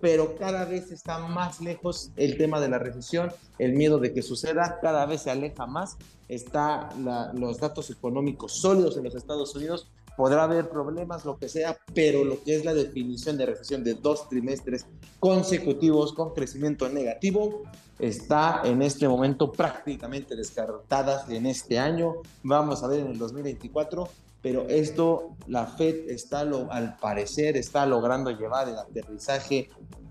pero 0.00 0.36
cada 0.36 0.64
vez 0.64 0.90
está 0.90 1.18
más 1.18 1.60
lejos 1.60 2.10
el 2.16 2.36
tema 2.36 2.60
de 2.60 2.68
la 2.68 2.78
recesión, 2.78 3.32
el 3.58 3.72
miedo 3.72 3.98
de 3.98 4.12
que 4.12 4.22
suceda, 4.22 4.78
cada 4.80 5.06
vez 5.06 5.22
se 5.22 5.30
aleja 5.30 5.66
más, 5.66 5.96
está 6.28 6.90
los 7.34 7.58
datos 7.58 7.90
económicos 7.90 8.60
sólidos 8.60 8.96
en 8.96 9.04
los 9.04 9.14
Estados 9.14 9.54
Unidos 9.54 9.88
podrá 10.18 10.42
haber 10.42 10.68
problemas, 10.68 11.24
lo 11.24 11.38
que 11.38 11.48
sea, 11.48 11.78
pero 11.94 12.24
lo 12.24 12.42
que 12.42 12.56
es 12.56 12.64
la 12.64 12.74
definición 12.74 13.38
de 13.38 13.46
recesión 13.46 13.84
de 13.84 13.94
dos 13.94 14.28
trimestres 14.28 14.84
consecutivos 15.20 16.12
con 16.12 16.34
crecimiento 16.34 16.88
negativo 16.88 17.62
está 18.00 18.62
en 18.64 18.82
este 18.82 19.06
momento 19.06 19.52
prácticamente 19.52 20.34
descartada 20.34 21.24
en 21.28 21.46
este 21.46 21.78
año. 21.78 22.14
Vamos 22.42 22.82
a 22.82 22.88
ver 22.88 22.98
en 22.98 23.12
el 23.12 23.18
2024, 23.18 24.08
pero 24.48 24.66
esto 24.66 25.36
la 25.46 25.66
Fed 25.66 26.08
está, 26.08 26.40
al 26.40 26.96
parecer, 26.96 27.58
está 27.58 27.84
logrando 27.84 28.30
llevar 28.30 28.66
el 28.66 28.78
aterrizaje 28.78 29.68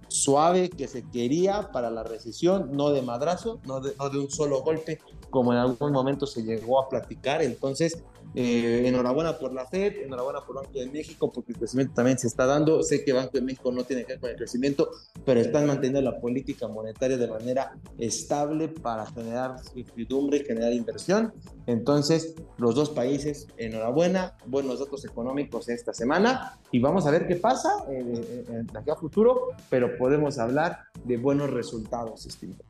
suave 0.10 0.70
que 0.70 0.88
se 0.88 1.01
quería 1.10 1.72
para 1.72 1.89
la 1.89 2.03
recesión, 2.03 2.70
no 2.74 2.91
de 2.91 3.01
madrazo, 3.01 3.60
no 3.65 3.79
de 3.79 4.20
un 4.20 4.29
solo 4.29 4.62
golpe, 4.62 5.00
como 5.32 5.53
en 5.53 5.58
algún 5.58 5.91
momento 5.91 6.27
se 6.27 6.44
llegó 6.44 6.79
a 6.79 6.88
platicar. 6.88 7.41
Entonces, 7.41 8.03
eh, 8.36 8.84
enhorabuena 8.86 9.38
por 9.38 9.53
la 9.53 9.65
FED, 9.65 10.03
enhorabuena 10.03 10.41
por 10.41 10.55
Banco 10.55 10.79
de 10.79 10.88
México, 10.88 11.31
porque 11.31 11.53
el 11.53 11.57
crecimiento 11.57 11.93
también 11.93 12.17
se 12.17 12.27
está 12.27 12.46
dando. 12.46 12.84
Sé 12.84 13.03
que 13.03 13.13
Banco 13.13 13.31
de 13.34 13.41
México 13.41 13.72
no 13.72 13.84
tiene 13.84 14.03
que 14.03 14.13
ver 14.13 14.19
con 14.19 14.29
el 14.29 14.36
crecimiento, 14.36 14.91
pero 15.25 15.39
están 15.39 15.65
manteniendo 15.65 16.01
la 16.01 16.19
política 16.19 16.67
monetaria 16.67 17.17
de 17.17 17.27
manera 17.27 17.77
estable 17.98 18.67
para 18.67 19.05
generar 19.07 19.60
certidumbre, 19.60 20.43
generar 20.43 20.74
inversión. 20.74 21.34
Entonces, 21.65 22.36
los 22.57 22.75
dos 22.75 22.89
países, 22.89 23.48
enhorabuena, 23.57 24.36
buenos 24.46 24.79
datos 24.79 25.05
económicos 25.05 25.69
esta 25.69 25.93
semana 25.93 26.60
y 26.72 26.79
vamos 26.79 27.05
a 27.05 27.12
ver 27.12 27.27
qué 27.27 27.36
pasa 27.36 27.69
eh, 27.89 28.46
eh 28.50 28.63
de 28.72 28.79
aquí 28.79 28.89
a 28.89 28.96
futuro, 28.96 29.50
pero 29.69 29.98
podemos 29.98 30.38
hablar 30.39 30.79
de 31.03 31.17
buenos 31.17 31.50
resultados, 31.50 32.25
estimado. 32.25 32.63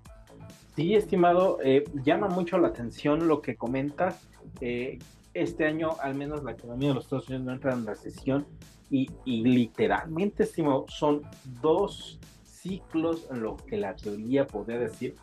Sí, 0.78 0.94
estimado, 0.94 1.58
eh, 1.64 1.86
llama 2.06 2.28
mucho 2.28 2.60
la 2.60 2.68
atención 2.68 3.28
lo 3.28 3.42
que 3.42 3.56
comentas. 3.56 4.22
Eh, 4.62 5.00
este 5.42 5.66
año, 5.66 5.92
al 6.02 6.16
menos 6.16 6.44
la 6.44 6.52
economía 6.52 6.90
de 6.90 6.96
los 6.96 7.06
Estados 7.06 7.28
Unidos 7.30 7.46
no 7.46 7.54
entra 7.54 7.74
en 7.74 7.86
recesión 7.86 8.46
y, 8.90 9.10
y 9.26 9.44
literalmente, 9.44 10.44
estimado, 10.44 10.86
son 10.88 11.22
dos 11.62 12.20
ciclos 12.44 13.28
en 13.32 13.44
lo 13.44 13.56
que 13.58 13.78
la 13.78 13.96
teoría 13.96 14.48
podría 14.48 14.80
decir, 14.80 15.16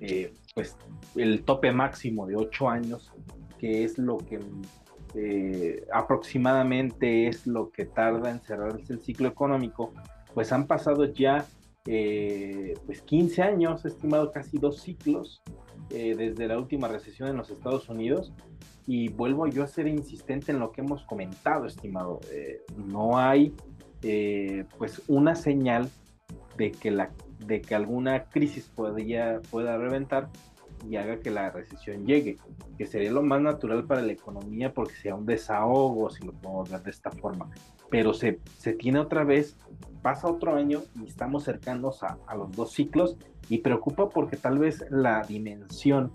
eh, 0.00 0.32
pues 0.54 0.76
el 1.14 1.42
tope 1.44 1.72
máximo 1.72 2.26
de 2.26 2.36
ocho 2.36 2.68
años, 2.68 3.12
que 3.58 3.84
es 3.84 3.98
lo 3.98 4.18
que 4.18 4.40
aproximadamente 5.92 7.26
es 7.26 7.46
lo 7.46 7.70
que 7.70 7.86
tarda 7.86 8.30
en 8.30 8.40
cerrarse 8.40 8.92
el 8.92 9.00
ciclo 9.00 9.28
económico, 9.28 9.92
pues 10.34 10.52
han 10.52 10.66
pasado 10.66 11.06
ya 11.06 11.46
eh, 11.86 12.74
pues 12.84 13.02
15 13.02 13.42
años, 13.42 13.84
estimado 13.84 14.32
casi 14.32 14.58
dos 14.58 14.80
ciclos 14.80 15.42
eh, 15.90 16.14
desde 16.16 16.48
la 16.48 16.58
última 16.58 16.88
recesión 16.88 17.28
en 17.28 17.36
los 17.36 17.50
Estados 17.50 17.88
Unidos. 17.88 18.32
Y 18.86 19.08
vuelvo 19.08 19.46
yo 19.48 19.64
a 19.64 19.66
ser 19.66 19.88
insistente 19.88 20.52
en 20.52 20.60
lo 20.60 20.70
que 20.70 20.80
hemos 20.80 21.02
comentado, 21.04 21.66
estimado. 21.66 22.20
Eh, 22.32 22.62
no 22.76 23.18
hay 23.18 23.54
pues 24.78 25.02
una 25.08 25.34
señal 25.34 25.90
de 26.56 26.70
que, 26.70 26.92
la, 26.92 27.10
de 27.44 27.60
que 27.60 27.74
alguna 27.74 28.26
crisis 28.26 28.70
podría, 28.72 29.40
pueda 29.50 29.76
reventar 29.78 30.28
y 30.88 30.96
haga 30.96 31.20
que 31.20 31.30
la 31.30 31.50
recesión 31.50 32.06
llegue, 32.06 32.36
que 32.76 32.86
sería 32.86 33.10
lo 33.10 33.22
más 33.22 33.40
natural 33.40 33.84
para 33.84 34.02
la 34.02 34.12
economía 34.12 34.72
porque 34.72 34.94
sea 34.94 35.14
un 35.14 35.26
desahogo, 35.26 36.10
si 36.10 36.24
lo 36.24 36.32
podemos 36.32 36.70
ver 36.70 36.82
de 36.82 36.90
esta 36.90 37.10
forma. 37.10 37.50
Pero 37.90 38.12
se, 38.14 38.40
se 38.58 38.72
tiene 38.72 38.98
otra 38.98 39.24
vez 39.24 39.56
pasa 40.06 40.28
otro 40.28 40.54
año 40.54 40.84
y 40.94 41.08
estamos 41.08 41.42
cercanos 41.42 42.04
a, 42.04 42.16
los 42.36 42.52
dos 42.52 42.70
ciclos 42.70 43.16
y 43.48 43.58
preocupa 43.58 44.08
porque 44.08 44.36
tal 44.36 44.56
vez 44.56 44.84
la 44.88 45.22
dimensión 45.22 46.12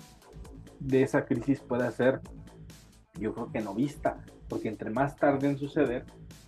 de 0.79 1.01
esa 1.01 1.25
crisis 1.25 1.59
pueda 1.59 1.91
ser, 1.91 2.21
yo 3.19 3.33
creo 3.33 3.51
que 3.51 3.59
no 3.59 3.75
vista, 3.75 4.23
porque 4.47 4.69
entre 4.69 4.91
más 4.91 5.17
tarde 5.17 5.49
en 5.49 5.57
suceder, 5.57 6.05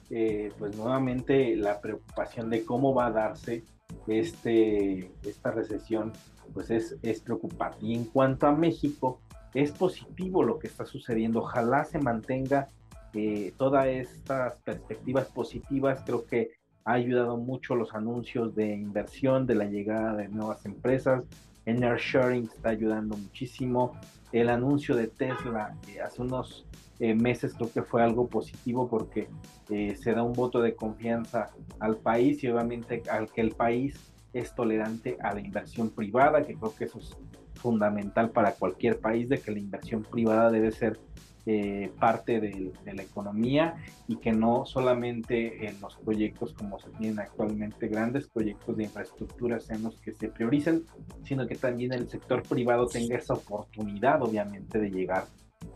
eh, 0.10 0.54
pues 0.58 0.78
nuevamente 0.78 1.58
la 1.58 1.82
preocupación 1.82 2.50
de 2.50 2.64
cómo 2.64 2.94
va 2.94 3.08
a 3.08 3.12
darse 3.12 3.66
este, 4.08 5.12
esta 5.24 5.52
recesión, 5.52 6.14
pues 6.54 6.70
es, 6.72 6.98
es 7.02 7.22
preocupante. 7.22 7.78
Y 7.82 7.96
en 7.96 8.06
cuanto 8.06 8.48
a 8.48 8.52
México, 8.52 9.20
es 9.54 9.72
positivo 9.72 10.44
lo 10.44 10.60
que 10.60 10.68
está 10.68 10.86
sucediendo. 10.86 11.40
Ojalá 11.40 11.86
se 11.86 12.00
mantenga 12.00 12.68
eh, 13.14 13.54
todas 13.58 13.88
estas 13.88 14.56
perspectivas 14.64 15.28
positivas. 15.28 16.02
Creo 16.06 16.26
que 16.26 16.52
ha 16.86 16.94
ayudado 16.94 17.38
mucho 17.38 17.76
los 17.76 17.94
anuncios 17.94 18.56
de 18.56 18.74
inversión, 18.74 19.46
de 19.46 19.56
la 19.56 19.66
llegada 19.66 20.16
de 20.16 20.28
nuevas 20.28 20.66
empresas. 20.66 21.24
Sharing 21.66 22.50
está 22.54 22.70
ayudando 22.70 23.16
muchísimo. 23.16 23.94
El 24.32 24.50
anuncio 24.50 24.96
de 24.96 25.08
Tesla 25.08 25.78
eh, 25.88 26.02
hace 26.02 26.22
unos 26.22 26.66
eh, 27.00 27.16
meses 27.16 27.54
creo 27.54 27.72
que 27.72 27.84
fue 27.84 28.04
algo 28.04 28.28
positivo 28.28 28.88
porque 28.88 29.28
eh, 29.70 29.96
se 29.96 30.14
da 30.14 30.24
un 30.24 30.34
voto 30.34 30.62
de 30.62 30.76
confianza 30.76 31.52
al 31.80 31.98
país 31.98 32.44
y 32.44 32.50
obviamente 32.50 33.04
al 33.10 33.32
que 33.32 33.42
el 33.42 33.52
país 33.52 34.13
es 34.34 34.54
tolerante 34.56 35.18
a 35.22 35.34
la 35.34 35.40
inversión 35.40 35.90
privada, 35.90 36.44
que 36.44 36.56
creo 36.56 36.76
que 36.76 36.86
eso 36.86 37.00
es 37.00 37.16
fundamental 37.56 38.32
para 38.32 38.54
cualquier 38.54 39.00
país, 39.00 39.30
de 39.30 39.40
que 39.40 39.52
la 39.52 39.60
inversión 39.60 40.04
privada 40.04 40.50
debe 40.50 40.72
ser 40.72 41.00
eh, 41.46 41.92
parte 42.00 42.40
de, 42.40 42.72
la 42.86 43.02
economía 43.02 43.76
y 44.08 44.16
que 44.16 44.32
no 44.32 44.66
solamente 44.66 45.68
en 45.68 45.82
los 45.82 45.98
proyectos 45.98 46.54
como 46.54 46.80
se 46.80 46.90
tienen 46.92 47.20
actualmente, 47.20 47.90
grandes 47.90 48.30
proyectos 48.30 48.78
de 48.78 48.84
infraestructura 48.86 49.60
sean 49.60 49.84
los 49.84 50.00
que 50.00 50.14
se 50.14 50.30
prioricen, 50.30 50.86
sino 51.24 51.46
que 51.46 51.56
también 51.56 51.92
el 51.92 52.08
sector 52.08 52.44
privado 52.44 52.88
tenga 52.88 53.18
esa 53.18 53.34
oportunidad, 53.34 54.22
obviamente, 54.24 54.80
de 54.80 54.90
llegar 54.90 55.26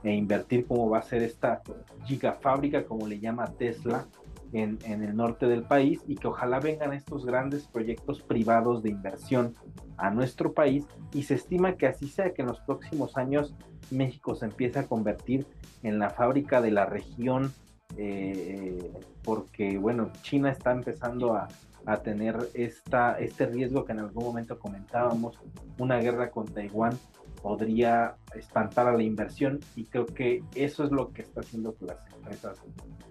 e 0.03 0.13
invertir 0.13 0.65
como 0.65 0.89
va 0.89 0.99
a 0.99 1.01
ser 1.01 1.21
esta 1.21 1.61
gigafábrica, 2.05 2.85
como 2.85 3.05
le 3.05 3.19
llama 3.19 3.51
Tesla, 3.57 4.07
en, 4.53 4.79
el 4.85 5.15
norte 5.15 5.47
del 5.47 5.63
país 5.63 6.01
y 6.07 6.15
que 6.15 6.27
ojalá 6.27 6.59
vengan 6.59 6.93
estos 6.93 7.25
grandes 7.25 7.67
proyectos 7.67 8.21
privados 8.21 8.83
de 8.83 8.89
inversión 8.89 9.53
a 9.97 10.09
nuestro 10.09 10.53
país. 10.53 10.85
Y 11.13 11.23
se 11.23 11.35
estima 11.35 11.75
que 11.75 11.87
así 11.87 12.07
sea 12.07 12.33
que 12.33 12.41
en 12.41 12.47
los 12.47 12.59
próximos 12.61 13.17
años 13.17 13.55
México 13.91 14.35
se 14.35 14.45
empiece 14.45 14.79
a 14.79 14.87
convertir 14.87 15.45
en 15.83 15.99
la 15.99 16.09
fábrica 16.09 16.61
de 16.61 16.71
la 16.71 16.85
región 16.85 17.53
eh, 17.95 18.91
porque 19.23 19.77
bueno 19.77 20.11
China 20.21 20.51
está 20.51 20.71
empezando 20.71 21.33
a, 21.33 21.47
a 21.87 22.03
tener 22.03 22.37
esta, 22.53 23.17
este 23.17 23.45
riesgo 23.45 23.85
que 23.85 23.93
en 23.93 23.99
algún 23.99 24.25
momento 24.25 24.59
comentábamos 24.59 25.39
una 25.79 25.97
guerra 25.97 26.29
con 26.29 26.45
Taiwán 26.45 26.99
podría 27.41 28.17
espantar 28.35 28.87
a 28.87 28.93
la 28.93 29.03
inversión 29.03 29.61
y 29.75 29.85
creo 29.85 30.05
que 30.05 30.43
eso 30.53 30.83
es 30.83 30.91
lo 30.91 31.13
que 31.13 31.21
está 31.21 31.39
haciendo 31.39 31.75
que 31.77 31.85
las 31.85 31.97
empresas 32.13 32.61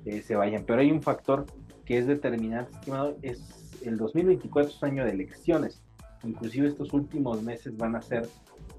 eh, 0.04 0.20
se 0.20 0.36
vayan. 0.36 0.64
Pero 0.66 0.82
hay 0.82 0.90
un 0.90 1.00
factor 1.00 1.46
que 1.86 1.96
es 1.96 2.06
determinante, 2.06 2.70
estimado, 2.72 3.16
es 3.22 3.80
el 3.82 3.96
2024 3.96 4.70
es 4.70 4.82
año 4.82 5.04
de 5.04 5.12
elecciones. 5.12 5.82
Inclusive 6.22 6.68
estos 6.68 6.92
últimos 6.92 7.42
meses 7.42 7.78
van 7.78 7.96
a 7.96 8.02
ser 8.02 8.28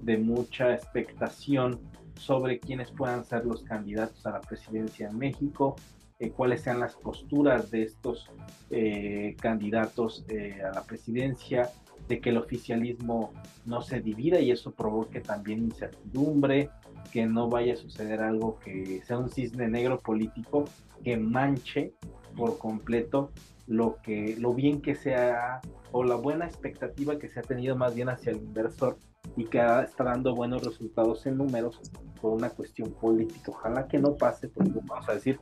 de 0.00 0.16
mucha 0.16 0.74
expectación 0.74 1.80
sobre 2.14 2.60
quiénes 2.60 2.92
puedan 2.92 3.24
ser 3.24 3.44
los 3.44 3.64
candidatos 3.64 4.24
a 4.26 4.30
la 4.30 4.40
presidencia 4.40 5.08
en 5.08 5.18
México, 5.18 5.74
eh, 6.18 6.30
cuáles 6.30 6.62
sean 6.62 6.80
las 6.80 6.96
posturas 6.96 7.70
de 7.70 7.82
estos 7.82 8.30
eh, 8.70 9.36
candidatos 9.40 10.24
a 10.64 10.74
la 10.74 10.82
presidencia, 10.84 11.70
de 12.08 12.20
que 12.20 12.30
el 12.30 12.38
oficialismo 12.38 13.32
no 13.66 13.82
se 13.82 14.00
divida 14.00 14.40
y 14.40 14.50
eso 14.50 14.72
provoque 14.72 15.20
también 15.20 15.64
incertidumbre, 15.64 16.70
que 17.12 17.26
no 17.26 17.48
vaya 17.48 17.74
a 17.74 17.76
suceder 17.76 18.20
algo 18.20 18.58
que 18.58 19.02
sea 19.02 19.18
un 19.18 19.30
cisne 19.30 19.68
negro 19.68 19.98
político 19.98 20.64
que 21.04 21.16
manche 21.16 21.92
por 22.36 22.58
completo 22.58 23.30
lo 23.66 23.96
que 24.02 24.36
lo 24.38 24.54
bien 24.54 24.80
que 24.80 24.94
sea 24.94 25.60
o 25.92 26.04
la 26.04 26.16
buena 26.16 26.46
expectativa 26.46 27.18
que 27.18 27.28
se 27.28 27.40
ha 27.40 27.42
tenido 27.42 27.76
más 27.76 27.94
bien 27.94 28.08
hacia 28.08 28.32
el 28.32 28.38
inversor 28.38 28.98
y 29.36 29.44
que 29.44 29.58
está 29.58 30.04
dando 30.04 30.34
buenos 30.34 30.64
resultados 30.64 31.26
en 31.26 31.36
números 31.36 31.80
por 32.20 32.32
una 32.32 32.50
cuestión 32.50 32.92
política. 32.92 33.52
Ojalá 33.52 33.86
que 33.86 33.98
no 33.98 34.16
pase, 34.16 34.48
porque 34.48 34.72
vamos 34.84 35.08
a 35.08 35.14
decir, 35.14 35.38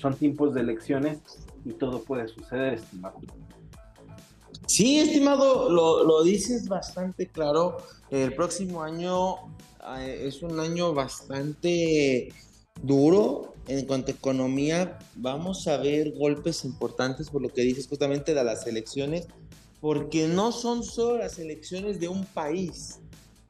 son 0.00 0.16
tiempos 0.16 0.54
de 0.54 0.62
elecciones 0.62 1.18
y 1.64 1.72
todo 1.72 2.02
puede 2.02 2.28
suceder, 2.28 2.74
estimado. 2.74 3.20
Sí, 4.66 5.00
estimado, 5.00 5.68
lo, 5.68 6.22
dices 6.22 6.68
bastante 6.68 7.26
claro. 7.26 7.78
El 8.10 8.34
próximo 8.34 8.82
año 8.82 9.34
eh, 9.98 10.24
es 10.26 10.42
un 10.42 10.60
año 10.60 10.94
bastante 10.94 12.32
duro 12.80 13.54
en 13.66 13.84
cuanto 13.86 14.12
a 14.12 14.14
economía. 14.14 14.98
Vamos 15.16 15.66
a 15.66 15.76
ver 15.76 16.12
golpes 16.16 16.64
importantes 16.64 17.30
por 17.30 17.42
lo 17.42 17.48
que 17.48 17.62
dices 17.62 17.88
justamente 17.88 18.32
de 18.32 18.44
las 18.44 18.66
elecciones, 18.66 19.26
porque 19.80 20.28
no 20.28 20.52
son 20.52 20.84
solo 20.84 21.18
las 21.18 21.38
elecciones 21.38 21.98
de 21.98 22.08
un 22.08 22.24
país, 22.24 22.99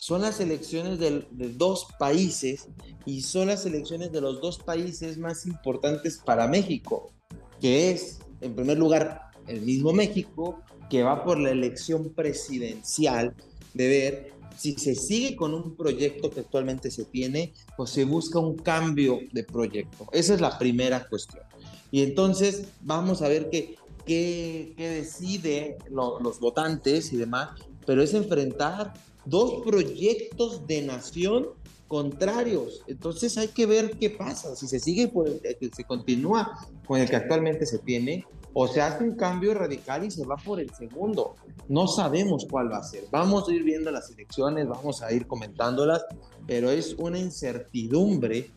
son 0.00 0.22
las 0.22 0.40
elecciones 0.40 0.98
de, 0.98 1.26
de 1.30 1.52
dos 1.52 1.86
países 1.98 2.68
y 3.04 3.20
son 3.20 3.48
las 3.48 3.66
elecciones 3.66 4.10
de 4.10 4.22
los 4.22 4.40
dos 4.40 4.58
países 4.58 5.18
más 5.18 5.44
importantes 5.46 6.18
para 6.24 6.48
México, 6.48 7.12
que 7.60 7.90
es, 7.90 8.18
en 8.40 8.54
primer 8.54 8.78
lugar, 8.78 9.30
el 9.46 9.60
mismo 9.60 9.92
México, 9.92 10.62
que 10.88 11.02
va 11.02 11.22
por 11.22 11.38
la 11.38 11.50
elección 11.50 12.14
presidencial, 12.14 13.34
de 13.74 13.88
ver 13.88 14.32
si 14.56 14.72
se 14.72 14.94
sigue 14.94 15.36
con 15.36 15.52
un 15.52 15.76
proyecto 15.76 16.30
que 16.30 16.40
actualmente 16.40 16.90
se 16.90 17.04
tiene 17.04 17.52
o 17.76 17.86
se 17.86 18.04
busca 18.04 18.38
un 18.38 18.56
cambio 18.56 19.20
de 19.32 19.44
proyecto. 19.44 20.06
Esa 20.12 20.32
es 20.32 20.40
la 20.40 20.58
primera 20.58 21.06
cuestión. 21.08 21.44
Y 21.90 22.02
entonces 22.02 22.64
vamos 22.80 23.20
a 23.20 23.28
ver 23.28 23.50
qué, 23.50 23.76
qué, 24.06 24.74
decide 24.78 25.76
los 25.90 26.40
votantes 26.40 27.12
y 27.12 27.18
demás, 27.18 27.50
pero 27.84 28.02
es 28.02 28.14
enfrentar 28.14 28.94
dos 29.24 29.62
proyectos 29.64 30.66
de 30.66 30.82
nación 30.82 31.48
contrarios. 31.90 32.84
Entonces 32.86 33.36
hay 33.36 33.48
que 33.48 33.66
ver 33.66 33.98
qué 33.98 34.10
pasa, 34.10 34.54
si 34.54 34.68
se 34.68 34.78
sigue 34.78 35.10
el, 35.26 35.72
se 35.72 35.84
continúa 35.84 36.56
con 36.86 37.00
el 37.00 37.10
que 37.10 37.16
actualmente 37.16 37.66
se 37.66 37.80
tiene 37.80 38.24
o 38.52 38.68
se 38.68 38.80
hace 38.80 39.02
un 39.02 39.16
cambio 39.16 39.54
radical 39.54 40.04
y 40.04 40.10
se 40.10 40.24
va 40.24 40.36
por 40.36 40.60
el 40.60 40.72
segundo. 40.72 41.34
No 41.68 41.88
sabemos 41.88 42.46
cuál 42.48 42.70
va 42.70 42.78
a 42.78 42.84
ser. 42.84 43.04
Vamos 43.10 43.48
a 43.48 43.52
ir 43.52 43.64
viendo 43.64 43.90
las 43.90 44.08
elecciones, 44.10 44.68
vamos 44.68 45.02
a 45.02 45.12
ir 45.12 45.26
comentándolas, 45.26 46.04
pero 46.46 46.70
es 46.70 46.94
una 46.94 47.18
incertidumbre 47.18 48.50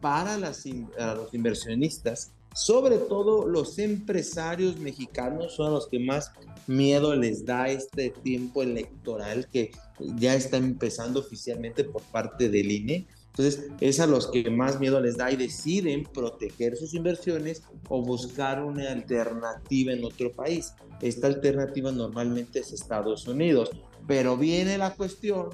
para 0.00 0.36
las, 0.36 0.64
los 0.66 1.32
inversionistas 1.32 2.32
sobre 2.54 2.98
todo 2.98 3.46
los 3.46 3.78
empresarios 3.78 4.78
mexicanos 4.78 5.54
son 5.54 5.72
los 5.72 5.86
que 5.88 5.98
más 5.98 6.32
miedo 6.66 7.14
les 7.16 7.44
da 7.44 7.68
este 7.68 8.10
tiempo 8.10 8.62
electoral 8.62 9.48
que 9.52 9.72
ya 10.16 10.34
está 10.34 10.56
empezando 10.56 11.20
oficialmente 11.20 11.84
por 11.84 12.02
parte 12.02 12.48
del 12.48 12.70
INE. 12.70 13.06
Entonces, 13.30 13.68
es 13.80 14.00
a 14.00 14.06
los 14.06 14.26
que 14.26 14.50
más 14.50 14.80
miedo 14.80 15.00
les 15.00 15.16
da 15.16 15.30
y 15.30 15.36
deciden 15.36 16.04
proteger 16.04 16.76
sus 16.76 16.94
inversiones 16.94 17.62
o 17.88 18.02
buscar 18.02 18.62
una 18.62 18.90
alternativa 18.90 19.92
en 19.92 20.04
otro 20.04 20.32
país. 20.32 20.74
Esta 21.00 21.28
alternativa 21.28 21.92
normalmente 21.92 22.58
es 22.58 22.72
Estados 22.72 23.26
Unidos. 23.28 23.70
Pero 24.06 24.36
viene 24.36 24.76
la 24.78 24.94
cuestión 24.94 25.50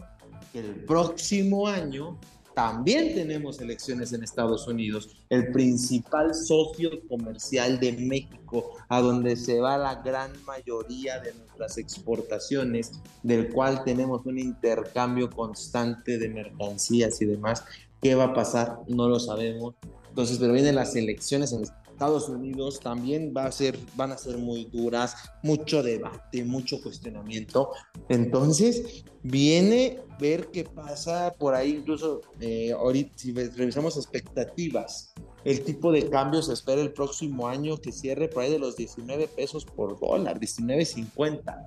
que 0.53 0.61
el 0.61 0.85
próximo 0.87 1.69
año 1.69 2.19
también 2.57 3.15
tenemos 3.15 3.61
elecciones 3.61 4.15
en 4.15 4.23
Estados 4.23 4.67
Unidos, 4.67 5.11
el 5.29 5.53
principal 5.53 6.35
socio 6.35 7.07
comercial 7.07 7.79
de 7.79 7.93
México, 7.93 8.79
a 8.89 9.03
donde 9.03 9.37
se 9.37 9.61
va 9.61 9.77
la 9.77 9.97
gran 9.97 10.33
mayoría 10.47 11.21
de 11.21 11.35
nuestras 11.35 11.77
exportaciones, 11.77 12.93
del 13.23 13.51
cual 13.51 13.85
tenemos 13.85 14.25
un 14.25 14.39
intercambio 14.39 15.29
constante 15.29 16.17
de 16.17 16.31
mercancías 16.31 17.21
y 17.21 17.27
demás. 17.27 17.63
¿Qué 18.01 18.15
va 18.15 18.25
a 18.25 18.35
pasar? 18.35 18.79
No 18.89 19.07
lo 19.07 19.21
sabemos. 19.21 19.75
Entonces, 20.09 20.39
pero 20.39 20.55
vienen 20.55 20.77
las 20.77 20.97
elecciones 20.97 21.53
en 21.53 21.61
Estados 21.97 22.29
Unidos 22.29 22.79
también 22.79 23.33
va 23.35 23.47
a 23.47 23.53
ser, 23.53 23.79
van 23.97 24.13
a 24.13 24.19
ser 24.19 24.37
muy 24.37 24.67
duras, 24.67 25.17
mucho 25.43 25.83
debate, 25.83 26.45
mucho 26.45 26.83
cuestionamiento. 26.83 27.71
Entonces, 28.11 29.03
viene 29.23 30.03
ver 30.21 30.49
qué 30.49 30.65
pasa 30.65 31.35
por 31.39 31.55
ahí, 31.55 31.77
incluso 31.77 32.21
eh, 32.39 32.73
ahorita, 32.73 33.13
si 33.17 33.33
revisamos 33.33 33.97
expectativas, 33.97 35.15
el 35.45 35.65
tipo 35.65 35.91
de 35.91 36.11
cambio 36.11 36.43
se 36.43 36.53
espera 36.53 36.83
el 36.83 36.93
próximo 36.93 37.49
año 37.49 37.79
que 37.79 37.93
cierre 37.93 38.29
por 38.29 38.43
ahí 38.43 38.53
de 38.53 38.59
los 38.59 38.77
19 38.77 39.29
pesos 39.29 39.65
por 39.65 39.99
dólar, 39.99 40.39
19.50 40.39 41.67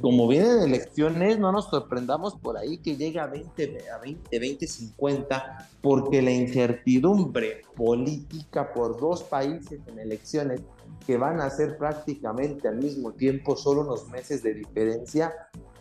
como 0.00 0.26
vienen 0.26 0.60
elecciones, 0.62 1.38
no 1.38 1.52
nos 1.52 1.66
sorprendamos 1.66 2.34
por 2.34 2.56
ahí 2.56 2.78
que 2.78 2.96
llegue 2.96 3.20
a 3.20 3.26
20, 3.26 3.90
a 3.90 3.98
20, 3.98 4.38
20, 4.38 4.66
50, 4.66 5.68
porque 5.80 6.20
la 6.20 6.32
incertidumbre 6.32 7.62
política 7.76 8.72
por 8.72 9.00
dos 9.00 9.22
países 9.22 9.80
en 9.86 9.98
elecciones 10.00 10.62
que 11.06 11.16
van 11.16 11.40
a 11.40 11.48
ser 11.50 11.78
prácticamente 11.78 12.66
al 12.66 12.76
mismo 12.76 13.12
tiempo, 13.12 13.56
solo 13.56 13.82
unos 13.82 14.08
meses 14.08 14.42
de 14.42 14.54
diferencia, 14.54 15.32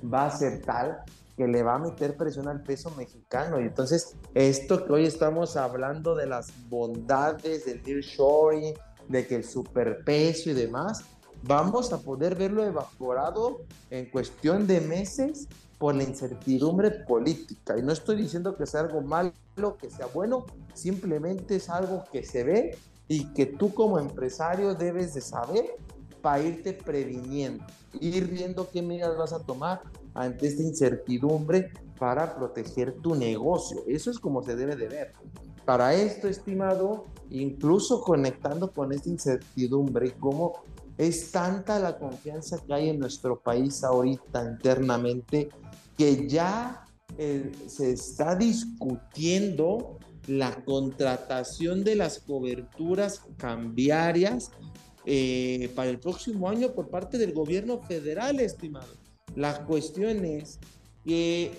va 0.01 0.27
a 0.27 0.31
ser 0.31 0.61
tal 0.61 1.03
que 1.35 1.47
le 1.47 1.63
va 1.63 1.75
a 1.75 1.79
meter 1.79 2.15
presión 2.15 2.47
al 2.47 2.61
peso 2.61 2.91
mexicano. 2.91 3.59
Y 3.59 3.63
entonces, 3.63 4.15
esto 4.35 4.85
que 4.85 4.93
hoy 4.93 5.05
estamos 5.05 5.57
hablando 5.57 6.15
de 6.15 6.27
las 6.27 6.51
bondades 6.69 7.65
del 7.65 7.81
nearshoring, 7.83 8.75
de 9.07 9.25
que 9.25 9.35
el 9.35 9.43
superpeso 9.43 10.51
y 10.51 10.53
demás, 10.53 11.03
vamos 11.43 11.91
a 11.93 11.99
poder 11.99 12.35
verlo 12.35 12.63
evaporado 12.63 13.61
en 13.89 14.09
cuestión 14.09 14.67
de 14.67 14.81
meses 14.81 15.47
por 15.77 15.95
la 15.95 16.03
incertidumbre 16.03 16.91
política. 16.91 17.77
Y 17.77 17.81
no 17.81 17.91
estoy 17.91 18.15
diciendo 18.15 18.55
que 18.55 18.65
sea 18.65 18.81
algo 18.81 19.01
malo, 19.01 19.33
que 19.79 19.89
sea 19.89 20.07
bueno, 20.07 20.45
simplemente 20.73 21.55
es 21.55 21.69
algo 21.69 22.03
que 22.11 22.23
se 22.23 22.43
ve 22.43 22.77
y 23.07 23.25
que 23.33 23.45
tú 23.45 23.73
como 23.73 23.99
empresario 23.99 24.75
debes 24.75 25.13
de 25.13 25.21
saber 25.21 25.75
para 26.21 26.43
irte 26.43 26.73
previniendo, 26.73 27.65
ir 27.99 28.27
viendo 28.27 28.69
qué 28.69 28.81
medidas 28.81 29.17
vas 29.17 29.33
a 29.33 29.39
tomar 29.39 29.81
ante 30.13 30.47
esta 30.47 30.61
incertidumbre 30.61 31.71
para 31.97 32.35
proteger 32.35 32.93
tu 33.01 33.15
negocio. 33.15 33.83
Eso 33.87 34.11
es 34.11 34.19
como 34.19 34.43
se 34.43 34.55
debe 34.55 34.75
de 34.75 34.87
ver. 34.87 35.13
Para 35.65 35.93
esto, 35.93 36.27
estimado, 36.27 37.05
incluso 37.29 38.01
conectando 38.01 38.71
con 38.71 38.91
esta 38.91 39.09
incertidumbre 39.09 40.07
y 40.07 40.11
cómo 40.11 40.63
es 40.97 41.31
tanta 41.31 41.79
la 41.79 41.97
confianza 41.97 42.59
que 42.65 42.73
hay 42.73 42.89
en 42.89 42.99
nuestro 42.99 43.39
país 43.39 43.83
ahorita 43.83 44.43
internamente 44.43 45.49
que 45.97 46.27
ya 46.27 46.85
eh, 47.17 47.51
se 47.67 47.91
está 47.91 48.35
discutiendo 48.35 49.99
la 50.27 50.63
contratación 50.63 51.83
de 51.83 51.95
las 51.95 52.19
coberturas 52.19 53.21
cambiarias 53.37 54.51
eh, 55.05 55.71
para 55.75 55.89
el 55.89 55.99
próximo 55.99 56.47
año 56.49 56.73
por 56.73 56.89
parte 56.89 57.17
del 57.17 57.33
gobierno 57.33 57.79
federal, 57.81 58.39
estimado. 58.39 58.93
La 59.35 59.65
cuestión 59.65 60.23
es 60.25 60.59
que 61.03 61.51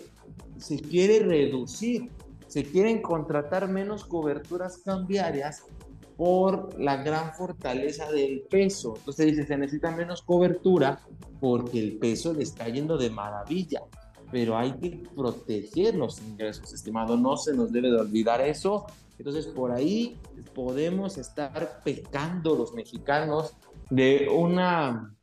se 0.58 0.78
quiere 0.78 1.20
reducir, 1.20 2.10
se 2.46 2.62
quieren 2.62 3.02
contratar 3.02 3.68
menos 3.68 4.04
coberturas 4.04 4.78
cambiarias 4.78 5.64
por 6.22 6.78
la 6.78 7.02
gran 7.02 7.34
fortaleza 7.34 8.08
del 8.12 8.42
peso. 8.42 8.94
Entonces 8.96 9.26
dice, 9.26 9.44
se 9.44 9.56
necesita 9.56 9.90
menos 9.90 10.22
cobertura 10.22 11.00
porque 11.40 11.80
el 11.80 11.98
peso 11.98 12.32
le 12.32 12.44
está 12.44 12.68
yendo 12.68 12.96
de 12.96 13.10
maravilla. 13.10 13.82
Pero 14.30 14.56
hay 14.56 14.70
que 14.74 15.02
proteger 15.16 15.96
los 15.96 16.20
ingresos, 16.22 16.72
estimado. 16.72 17.16
No 17.16 17.36
se 17.36 17.52
nos 17.54 17.72
debe 17.72 17.90
de 17.90 17.96
olvidar 17.96 18.40
eso. 18.40 18.86
Entonces 19.18 19.46
por 19.46 19.72
ahí 19.72 20.16
podemos 20.54 21.18
estar 21.18 21.80
pecando 21.82 22.54
los 22.54 22.72
mexicanos 22.72 23.56
de 23.90 24.28
una 24.32 25.16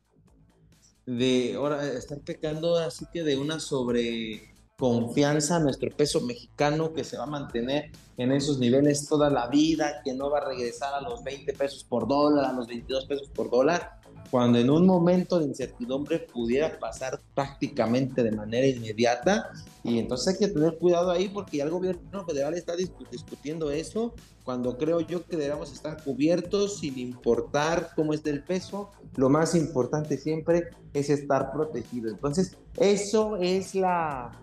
de 1.06 1.54
ahora 1.56 1.82
estar 1.94 2.20
pecando 2.20 2.76
así 2.76 3.06
que 3.10 3.22
de 3.22 3.38
una 3.38 3.58
sobre 3.58 4.49
confianza 4.80 5.56
a 5.56 5.60
nuestro 5.60 5.90
peso 5.90 6.22
mexicano 6.22 6.94
que 6.94 7.04
se 7.04 7.18
va 7.18 7.24
a 7.24 7.26
mantener 7.26 7.90
en 8.16 8.32
esos 8.32 8.58
niveles 8.58 9.06
toda 9.06 9.28
la 9.28 9.46
vida, 9.46 10.00
que 10.02 10.14
no 10.14 10.30
va 10.30 10.38
a 10.38 10.48
regresar 10.48 10.94
a 10.94 11.02
los 11.02 11.22
20 11.22 11.52
pesos 11.52 11.84
por 11.84 12.08
dólar, 12.08 12.46
a 12.46 12.52
los 12.54 12.66
22 12.66 13.04
pesos 13.04 13.28
por 13.28 13.50
dólar, 13.50 14.00
cuando 14.30 14.58
en 14.58 14.70
un 14.70 14.86
momento 14.86 15.38
de 15.38 15.44
incertidumbre 15.44 16.20
pudiera 16.20 16.78
pasar 16.78 17.20
prácticamente 17.34 18.22
de 18.22 18.32
manera 18.32 18.66
inmediata. 18.66 19.50
Y 19.84 19.98
entonces 19.98 20.34
hay 20.34 20.46
que 20.46 20.54
tener 20.54 20.78
cuidado 20.78 21.10
ahí 21.10 21.28
porque 21.28 21.58
ya 21.58 21.64
el 21.64 21.70
gobierno 21.70 22.24
federal 22.24 22.54
está 22.54 22.74
discutiendo 22.74 23.70
eso, 23.70 24.14
cuando 24.44 24.78
creo 24.78 25.00
yo 25.00 25.26
que 25.26 25.36
debemos 25.36 25.74
estar 25.74 26.02
cubiertos 26.02 26.78
sin 26.78 26.98
importar 26.98 27.90
cómo 27.94 28.14
esté 28.14 28.30
el 28.30 28.42
peso. 28.44 28.90
Lo 29.16 29.28
más 29.28 29.54
importante 29.54 30.16
siempre 30.16 30.70
es 30.94 31.10
estar 31.10 31.52
protegido. 31.52 32.08
Entonces, 32.08 32.56
eso 32.78 33.36
es 33.36 33.74
la, 33.74 34.40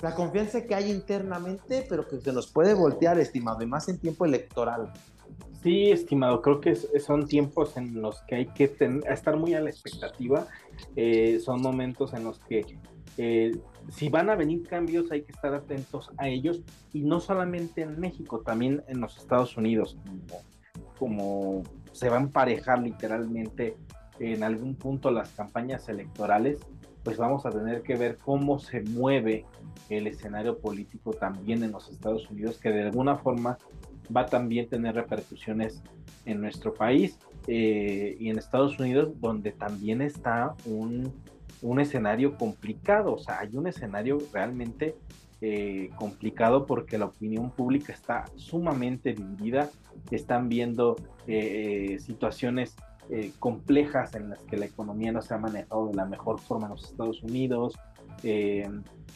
la 0.00 0.14
confianza 0.14 0.64
que 0.64 0.74
hay 0.74 0.90
internamente, 0.90 1.84
pero 1.88 2.06
que 2.06 2.20
se 2.20 2.32
nos 2.32 2.50
puede 2.50 2.74
voltear, 2.74 3.18
estimado, 3.18 3.62
y 3.62 3.66
más 3.66 3.88
en 3.88 3.98
tiempo 3.98 4.24
electoral. 4.24 4.92
Sí, 5.62 5.90
estimado, 5.90 6.40
creo 6.40 6.60
que 6.60 6.76
son 6.76 7.26
tiempos 7.26 7.76
en 7.76 8.00
los 8.00 8.22
que 8.22 8.36
hay 8.36 8.46
que 8.46 8.72
estar 9.08 9.36
muy 9.36 9.54
a 9.54 9.60
la 9.60 9.70
expectativa. 9.70 10.46
Eh, 10.94 11.40
son 11.44 11.60
momentos 11.60 12.14
en 12.14 12.24
los 12.24 12.38
que 12.38 12.78
eh, 13.16 13.58
si 13.90 14.08
van 14.08 14.30
a 14.30 14.36
venir 14.36 14.62
cambios 14.62 15.10
hay 15.10 15.22
que 15.22 15.32
estar 15.32 15.52
atentos 15.52 16.10
a 16.18 16.28
ellos 16.28 16.62
y 16.92 17.00
no 17.02 17.18
solamente 17.18 17.82
en 17.82 17.98
México, 17.98 18.40
también 18.40 18.84
en 18.86 19.00
los 19.00 19.16
Estados 19.16 19.56
Unidos, 19.56 19.98
como 20.98 21.64
se 21.92 22.08
va 22.08 22.18
a 22.18 22.20
emparejar 22.20 22.80
literalmente 22.80 23.76
en 24.20 24.44
algún 24.44 24.76
punto 24.76 25.10
las 25.10 25.30
campañas 25.30 25.88
electorales 25.88 26.60
pues 27.04 27.16
vamos 27.16 27.46
a 27.46 27.50
tener 27.50 27.82
que 27.82 27.96
ver 27.96 28.18
cómo 28.18 28.58
se 28.58 28.82
mueve 28.82 29.44
el 29.88 30.06
escenario 30.06 30.58
político 30.58 31.12
también 31.12 31.62
en 31.62 31.72
los 31.72 31.88
Estados 31.88 32.30
Unidos, 32.30 32.58
que 32.58 32.70
de 32.70 32.82
alguna 32.82 33.16
forma 33.16 33.58
va 34.14 34.22
a 34.22 34.26
también 34.26 34.68
tener 34.68 34.94
repercusiones 34.94 35.82
en 36.24 36.40
nuestro 36.40 36.74
país 36.74 37.18
eh, 37.46 38.16
y 38.18 38.28
en 38.28 38.38
Estados 38.38 38.78
Unidos, 38.78 39.12
donde 39.20 39.52
también 39.52 40.02
está 40.02 40.54
un, 40.66 41.12
un, 41.62 41.80
escenario 41.80 42.36
complicado, 42.36 43.14
o 43.14 43.18
sea, 43.18 43.40
hay 43.40 43.56
un 43.56 43.66
escenario 43.66 44.18
realmente 44.32 44.94
eh, 45.40 45.90
complicado 45.96 46.66
porque 46.66 46.98
la 46.98 47.06
opinión 47.06 47.50
pública 47.50 47.92
está 47.92 48.24
sumamente 48.36 49.14
dividida, 49.14 49.70
están 50.10 50.48
viendo 50.48 50.96
eh, 51.26 51.98
situaciones 52.00 52.74
eh, 53.10 53.32
complejas 53.38 54.14
en 54.14 54.30
las 54.30 54.40
que 54.40 54.56
la 54.56 54.66
economía 54.66 55.12
no 55.12 55.22
se 55.22 55.34
ha 55.34 55.38
manejado 55.38 55.88
de 55.88 55.94
la 55.94 56.04
mejor 56.04 56.38
forma 56.40 56.66
en 56.66 56.72
los 56.72 56.84
Estados 56.84 57.22
Unidos, 57.22 57.74
eh, 58.22 58.68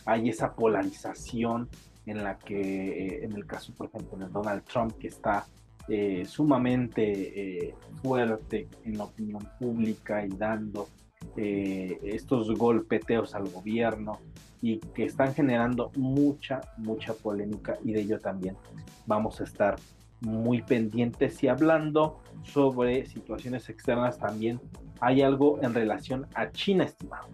hay 0.05 0.29
esa 0.29 0.55
polarización 0.55 1.69
en 2.07 2.23
la 2.23 2.39
que, 2.39 2.61
eh, 2.61 3.25
en 3.25 3.33
el 3.33 3.47
caso, 3.47 3.73
por 3.75 3.89
ejemplo, 3.89 4.19
de 4.19 4.29
Donald 4.29 4.65
Trump, 4.65 4.97
que 4.99 5.09
está 5.09 5.47
eh, 5.89 6.25
sumamente 6.27 7.75
fuerte 8.03 8.69
en 8.85 8.99
la 8.99 9.05
opinión 9.05 9.49
pública 9.59 10.25
y 10.25 10.29
dando 10.29 10.89
estos 11.37 12.53
golpeteos 12.57 13.35
al 13.35 13.49
gobierno 13.49 14.19
y 14.61 14.79
que 14.79 15.05
están 15.05 15.35
generando 15.35 15.91
mucha, 15.97 16.61
mucha 16.77 17.15
polémica 17.15 17.79
y 17.85 17.93
de 17.93 18.01
ello 18.01 18.21
también 18.21 18.57
vamos 19.07 19.41
a 19.41 19.45
estar 19.45 19.77
muy 20.23 20.63
pendientes 20.63 21.43
y 21.43 21.49
hablando 21.49 22.21
sobre 22.45 23.07
situaciones 23.07 23.69
externas 23.69 24.19
también 24.19 24.61
hay 25.01 25.23
algo 25.23 25.59
en 25.63 25.75
relación 25.75 26.27
a 26.35 26.51
China, 26.51 26.85
estimado. 26.85 27.29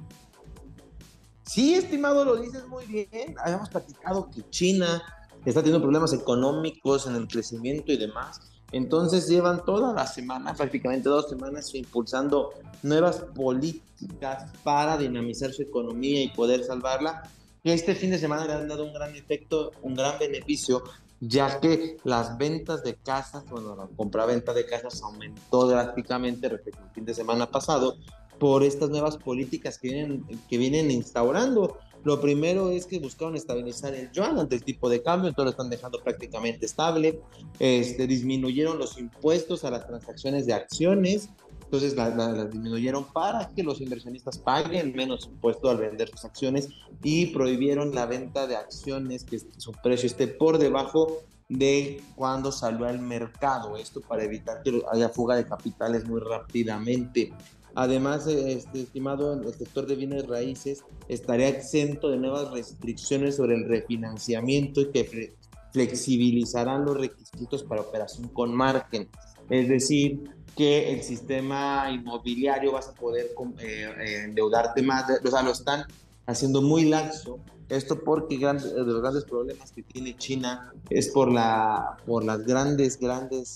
Sí, 1.42 1.74
estimado, 1.74 2.24
lo 2.24 2.36
dices 2.36 2.66
muy 2.66 2.84
bien. 2.86 3.34
Habíamos 3.42 3.68
platicado 3.68 4.28
que 4.30 4.42
China 4.50 5.02
está 5.44 5.60
teniendo 5.60 5.80
problemas 5.80 6.12
económicos 6.12 7.06
en 7.06 7.14
el 7.14 7.28
crecimiento 7.28 7.92
y 7.92 7.96
demás. 7.96 8.40
Entonces 8.72 9.28
llevan 9.28 9.64
toda 9.64 9.94
la 9.94 10.06
semana, 10.06 10.54
prácticamente 10.54 11.08
dos 11.08 11.30
semanas, 11.30 11.74
impulsando 11.74 12.50
nuevas 12.82 13.20
políticas 13.34 14.50
para 14.62 14.98
dinamizar 14.98 15.52
su 15.52 15.62
economía 15.62 16.22
y 16.22 16.28
poder 16.28 16.64
salvarla. 16.64 17.22
Y 17.62 17.70
este 17.70 17.94
fin 17.94 18.10
de 18.10 18.18
semana 18.18 18.46
le 18.46 18.52
han 18.52 18.68
dado 18.68 18.84
un 18.84 18.92
gran 18.92 19.16
efecto, 19.16 19.72
un 19.82 19.94
gran 19.94 20.18
beneficio, 20.18 20.82
ya 21.20 21.60
que 21.60 21.96
las 22.04 22.38
ventas 22.38 22.82
de 22.82 22.94
casas, 22.94 23.44
bueno, 23.50 23.74
la 23.74 23.88
compra-venta 23.96 24.52
de 24.52 24.66
casas 24.66 25.02
aumentó 25.02 25.66
drásticamente 25.66 26.48
respecto 26.48 26.82
al 26.82 26.90
fin 26.90 27.04
de 27.04 27.14
semana 27.14 27.50
pasado 27.50 27.96
por 28.38 28.62
estas 28.62 28.90
nuevas 28.90 29.16
políticas 29.16 29.78
que 29.78 29.88
vienen, 29.88 30.24
que 30.48 30.58
vienen 30.58 30.90
instaurando. 30.90 31.78
Lo 32.04 32.20
primero 32.20 32.70
es 32.70 32.86
que 32.86 33.00
buscaron 33.00 33.34
estabilizar 33.34 33.92
el 33.94 34.12
yuan 34.12 34.38
ante 34.38 34.54
el 34.54 34.62
tipo 34.62 34.88
de 34.88 35.02
cambio, 35.02 35.28
entonces 35.28 35.46
lo 35.46 35.50
están 35.50 35.70
dejando 35.70 36.00
prácticamente 36.02 36.66
estable. 36.66 37.20
Este, 37.58 38.06
disminuyeron 38.06 38.78
los 38.78 38.98
impuestos 38.98 39.64
a 39.64 39.70
las 39.70 39.86
transacciones 39.86 40.46
de 40.46 40.52
acciones, 40.52 41.30
entonces 41.70 41.94
la, 41.96 42.46
disminuyeron 42.46 43.04
para 43.12 43.50
que 43.50 43.62
los 43.62 43.82
inversionistas 43.82 44.38
paguen 44.38 44.96
menos 44.96 45.26
impuesto 45.26 45.68
al 45.68 45.76
vender 45.76 46.08
sus 46.08 46.24
acciones 46.24 46.70
y 47.02 47.26
prohibieron 47.26 47.94
la 47.94 48.06
venta 48.06 48.46
de 48.46 48.56
acciones 48.56 49.22
que 49.22 49.38
su 49.38 49.72
precio 49.72 50.06
esté 50.06 50.28
por 50.28 50.56
debajo 50.56 51.24
de 51.50 52.02
cuando 52.16 52.52
salió 52.52 52.86
al 52.86 53.00
mercado. 53.00 53.76
Esto 53.76 54.00
para 54.00 54.24
evitar 54.24 54.62
que 54.62 54.80
haya 54.90 55.10
fuga 55.10 55.36
de 55.36 55.44
capitales 55.44 56.08
muy 56.08 56.20
rápidamente. 56.20 57.34
Además, 57.74 58.26
este, 58.26 58.80
estimado, 58.80 59.34
el 59.34 59.52
sector 59.52 59.86
de 59.86 59.96
bienes 59.96 60.26
raíces 60.26 60.84
estaría 61.06 61.48
exento 61.48 62.08
de 62.08 62.16
nuevas 62.16 62.50
restricciones 62.50 63.36
sobre 63.36 63.56
el 63.56 63.68
refinanciamiento 63.68 64.80
y 64.80 64.90
que 64.90 65.34
flexibilizarán 65.74 66.86
los 66.86 66.96
requisitos 66.96 67.62
para 67.62 67.82
operación 67.82 68.28
con 68.28 68.54
margen. 68.54 69.10
Es 69.50 69.68
decir, 69.68 70.37
que 70.58 70.92
el 70.92 71.04
sistema 71.04 71.88
inmobiliario 71.88 72.72
vas 72.72 72.88
a 72.88 72.92
poder 72.92 73.26
eh, 73.60 73.94
eh, 73.96 74.22
endeudarte 74.24 74.82
más, 74.82 75.04
o 75.24 75.30
sea, 75.30 75.40
lo 75.40 75.52
están 75.52 75.84
haciendo 76.26 76.60
muy 76.60 76.86
laxo. 76.86 77.38
Esto 77.68 78.02
porque 78.02 78.38
grandes, 78.38 78.74
de 78.74 78.82
los 78.82 79.00
grandes 79.00 79.24
problemas 79.24 79.70
que 79.70 79.84
tiene 79.84 80.16
China 80.16 80.72
es 80.90 81.10
por, 81.10 81.30
la, 81.30 81.96
por 82.04 82.24
las 82.24 82.44
grandes, 82.44 82.98
grandes 82.98 83.54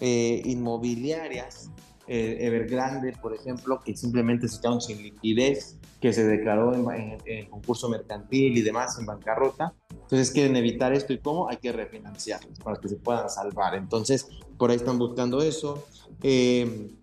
eh, 0.00 0.42
inmobiliarias 0.44 1.70
eh, 2.06 2.38
Evergrande, 2.40 3.12
por 3.12 3.34
ejemplo, 3.34 3.80
que 3.82 3.96
simplemente 3.96 4.46
se 4.48 4.60
quedaron 4.60 4.80
sin 4.80 5.02
liquidez, 5.02 5.78
que 6.00 6.12
se 6.12 6.24
declaró 6.24 6.74
en, 6.92 7.48
concurso 7.48 7.88
mercantil 7.88 8.58
y 8.58 8.60
demás 8.60 8.98
en 8.98 9.06
bancarrota. 9.06 9.72
Entonces 9.90 10.30
quieren 10.30 10.54
evitar 10.56 10.92
esto 10.92 11.14
y 11.14 11.18
cómo 11.18 11.48
hay 11.48 11.56
que 11.56 11.72
refinanciarlos 11.72 12.58
para 12.58 12.78
que 12.78 12.88
se 12.88 12.96
puedan 12.96 13.30
salvar. 13.30 13.74
Entonces 13.74 14.28
por 14.58 14.70
ahí 14.70 14.76
están 14.76 14.98
buscando 14.98 15.42
eso. 15.42 15.86
Eh, 16.22 16.94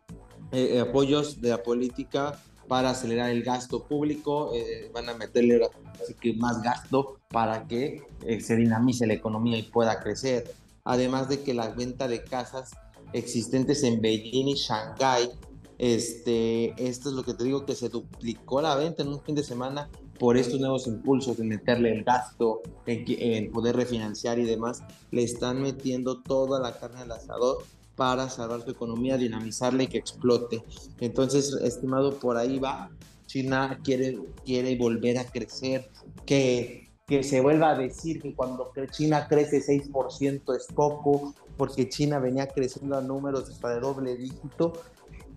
eh, 0.52 0.80
apoyos 0.80 1.42
de 1.42 1.50
la 1.50 1.64
política 1.64 2.40
para 2.68 2.92
acelerar 2.92 3.32
el 3.32 3.44
gasto 3.44 3.84
público, 3.84 4.52
van 4.94 5.10
a 5.10 5.14
meterle 5.14 5.60
así 6.02 6.14
que 6.14 6.34
más 6.34 6.62
gasto 6.62 7.20
para 7.28 7.68
que 7.68 8.02
se 8.40 8.56
dinamice 8.56 9.06
la 9.08 9.14
economía 9.14 9.58
y 9.58 9.64
pueda 9.64 10.00
crecer. 10.00 10.54
Además 10.86 11.28
de 11.28 11.42
que 11.42 11.54
la 11.54 11.70
venta 11.70 12.08
de 12.08 12.24
casas 12.24 12.72
existentes 13.14 13.84
en 13.84 14.02
Beijing 14.02 14.50
y 14.50 14.56
Shanghái. 14.56 15.30
Este, 15.78 16.76
esto 16.78 17.10
es 17.10 17.16
lo 17.16 17.24
que 17.24 17.34
te 17.34 17.44
digo, 17.44 17.66
que 17.66 17.74
se 17.76 17.90
duplicó 17.90 18.62
la 18.62 18.76
venta 18.76 19.02
en 19.02 19.10
un 19.10 19.22
fin 19.22 19.34
de 19.34 19.44
semana 19.44 19.90
por 20.20 20.38
estos 20.38 20.60
nuevos 20.60 20.86
impulsos 20.86 21.38
de 21.38 21.44
meterle 21.44 21.92
el 21.92 22.04
gasto, 22.04 22.62
en, 22.86 23.52
poder 23.52 23.76
refinanciar 23.76 24.38
y 24.38 24.46
demás. 24.46 24.84
Le 25.10 25.24
están 25.24 25.64
metiendo 25.64 26.22
toda 26.22 26.60
la 26.60 26.78
carne 26.78 27.02
al 27.02 27.12
asador 27.12 27.64
para 27.96 28.30
salvar 28.30 28.62
su 28.64 28.70
economía, 28.70 29.18
dinamizarla 29.18 29.82
y 29.82 29.88
que 29.88 29.98
explote. 29.98 30.64
Entonces, 31.00 31.54
estimado, 31.64 32.20
por 32.20 32.38
ahí 32.38 32.60
va. 32.60 32.92
China 33.26 33.80
quiere, 33.84 34.20
quiere 34.46 34.76
volver 34.76 35.18
a 35.18 35.26
crecer, 35.26 35.90
que, 36.26 36.92
que 37.08 37.24
se 37.24 37.42
vuelva 37.42 37.72
a 37.72 37.78
decir 37.78 38.22
que 38.22 38.36
cuando 38.36 38.72
China 38.92 39.26
crece 39.28 39.60
6% 39.60 40.56
es 40.56 40.68
poco, 40.76 41.34
porque 41.62 41.88
China 41.88 42.18
venía 42.18 42.48
creciendo 42.48 42.98
a 42.98 43.02
números 43.02 43.48
hasta 43.48 43.70
de 43.70 43.80
doble 43.80 44.18
dígito. 44.18 44.74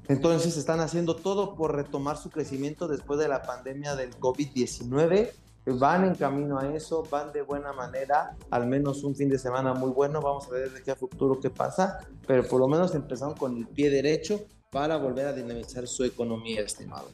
Entonces 0.09 0.57
están 0.57 0.81
haciendo 0.81 1.17
todo 1.17 1.55
por 1.55 1.77
retomar 1.77 2.17
su 2.17 2.31
crecimiento 2.31 2.89
después 2.89 3.21
de 3.21 3.29
la 3.29 3.43
pandemia 3.43 3.95
del 3.95 4.19
COVID-19. 4.19 5.33
Van 5.79 6.05
en 6.07 6.15
camino 6.15 6.59
a 6.59 6.75
eso, 6.75 7.03
van 7.11 7.31
de 7.35 7.43
buena 7.43 7.75
manera, 7.75 8.39
al 8.49 8.67
menos 8.67 9.05
un 9.05 9.15
fin 9.15 9.29
de 9.29 9.39
semana 9.39 9.75
muy 9.75 9.91
bueno. 9.91 10.23
Vamos 10.23 10.47
a 10.49 10.53
ver 10.53 10.73
de 10.73 10.83
qué 10.83 10.93
a 10.93 10.97
futuro 10.97 11.39
qué 11.39 11.51
pasa, 11.51 11.99
pero 12.27 12.43
por 12.49 12.59
lo 12.59 12.69
menos 12.69 12.95
empezaron 12.95 13.35
con 13.35 13.59
el 13.59 13.67
pie 13.67 13.91
derecho 13.91 14.41
para 14.71 14.97
volver 14.97 15.27
a 15.27 15.35
dinamizar 15.35 15.87
su 15.87 16.05
economía, 16.05 16.63
estimado. 16.63 17.11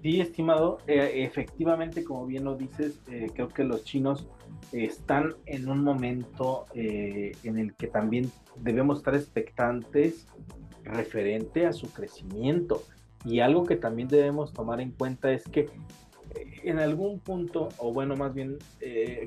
Sí, 0.00 0.22
estimado, 0.22 0.78
eh, 0.86 1.22
efectivamente, 1.24 2.02
como 2.02 2.24
bien 2.24 2.44
lo 2.44 2.54
dices, 2.54 2.94
eh, 3.08 3.26
creo 3.34 3.50
que 3.50 3.62
los 3.64 3.84
chinos 3.84 4.26
están 4.72 5.34
en 5.46 5.68
un 5.68 5.82
momento 5.82 6.66
eh, 6.74 7.32
en 7.44 7.58
el 7.58 7.74
que 7.74 7.86
también 7.86 8.30
debemos 8.56 8.98
estar 8.98 9.14
expectantes 9.14 10.26
referente 10.84 11.66
a 11.66 11.72
su 11.72 11.90
crecimiento. 11.92 12.82
Y 13.24 13.40
algo 13.40 13.64
que 13.64 13.76
también 13.76 14.08
debemos 14.08 14.52
tomar 14.52 14.80
en 14.80 14.92
cuenta 14.92 15.32
es 15.32 15.44
que 15.44 15.68
en 16.62 16.78
algún 16.78 17.18
punto, 17.20 17.68
o 17.78 17.92
bueno, 17.92 18.14
más 18.16 18.34
bien 18.34 18.58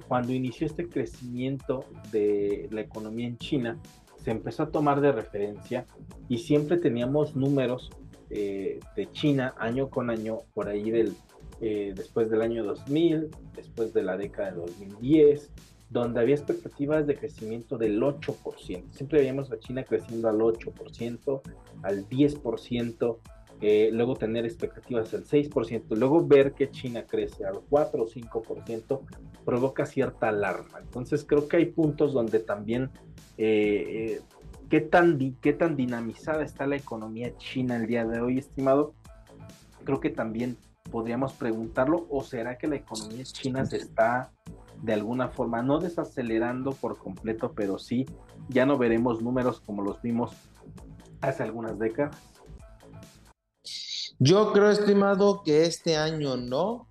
cuando 0.08 0.34
inició 0.34 0.68
este 0.68 0.88
crecimiento 0.88 1.86
de 2.12 2.68
la 2.72 2.82
economía 2.82 3.28
en 3.28 3.38
China, 3.38 3.78
se 4.24 4.32
empezó 4.32 4.64
a 4.64 4.72
tomar 4.72 5.02
de 5.02 5.12
referencia 5.12 5.86
y 6.30 6.38
siempre 6.38 6.78
teníamos 6.78 7.36
números 7.36 7.90
eh, 8.30 8.80
de 8.96 9.12
China 9.12 9.54
año 9.58 9.90
con 9.90 10.10
año, 10.10 10.40
por 10.54 10.70
ahí 10.70 10.90
del, 10.90 11.14
eh, 11.62 11.94
después 11.96 12.30
del 12.30 12.42
año 12.42 12.64
2000, 12.64 13.30
después 13.56 13.94
de 13.94 14.04
la 14.04 14.18
década 14.18 14.52
de 14.52 14.58
2010, 14.58 15.52
donde 15.90 16.22
había 16.22 16.36
expectativas 16.36 17.06
de 17.06 17.16
crecimiento 17.16 17.78
del 17.78 18.02
8%. 18.02 18.92
Siempre 18.92 19.20
veíamos 19.20 19.52
a 19.52 19.60
China 19.60 19.84
creciendo 19.84 20.30
al 20.30 20.40
8%, 20.40 21.42
al 21.84 22.10
10%, 22.10 23.18
eh, 23.62 23.90
luego 23.94 24.16
tener 24.16 24.46
expectativas 24.46 25.12
del 25.12 25.26
6%, 25.26 25.96
luego 25.96 26.26
ver 26.26 26.54
que 26.54 26.72
China 26.72 27.06
crece 27.06 27.46
al 27.46 27.60
4 27.70 28.04
o 28.04 28.08
5%, 28.08 29.02
provoca 29.46 29.86
cierta 29.86 30.30
alarma. 30.30 30.80
Entonces 30.80 31.24
creo 31.26 31.48
que 31.48 31.58
hay 31.58 31.66
puntos 31.66 32.14
donde 32.14 32.40
también 32.40 32.90
¿Qué 34.72 34.80
tan, 34.80 35.36
¿Qué 35.42 35.52
tan 35.52 35.76
dinamizada 35.76 36.46
está 36.46 36.66
la 36.66 36.78
economía 36.78 37.36
china 37.36 37.76
el 37.76 37.88
día 37.88 38.06
de 38.06 38.22
hoy, 38.22 38.38
estimado? 38.38 38.94
Creo 39.84 40.00
que 40.00 40.10
también 40.10 40.56
podríamos 40.92 41.34
preguntarlo, 41.34 42.06
¿o 42.10 42.24
será 42.24 42.58
que 42.58 42.68
la 42.68 42.76
economía 42.76 43.24
china 43.24 43.66
se 43.66 43.78
está 43.78 44.32
de 44.82 44.94
alguna 44.94 45.30
forma 45.30 45.62
no 45.62 45.80
desacelerando 45.80 46.72
por 46.72 46.98
completo, 46.98 47.54
pero 47.56 47.80
sí, 47.80 48.06
ya 48.50 48.66
no 48.66 48.78
veremos 48.78 49.22
números 49.22 49.62
como 49.62 49.82
los 49.82 50.02
vimos 50.02 50.32
hace 51.22 51.44
algunas 51.44 51.80
décadas? 51.80 52.16
Yo 54.20 54.52
creo, 54.54 54.70
estimado, 54.70 55.42
que 55.44 55.66
este 55.66 55.98
año 55.98 56.38
no, 56.38 56.88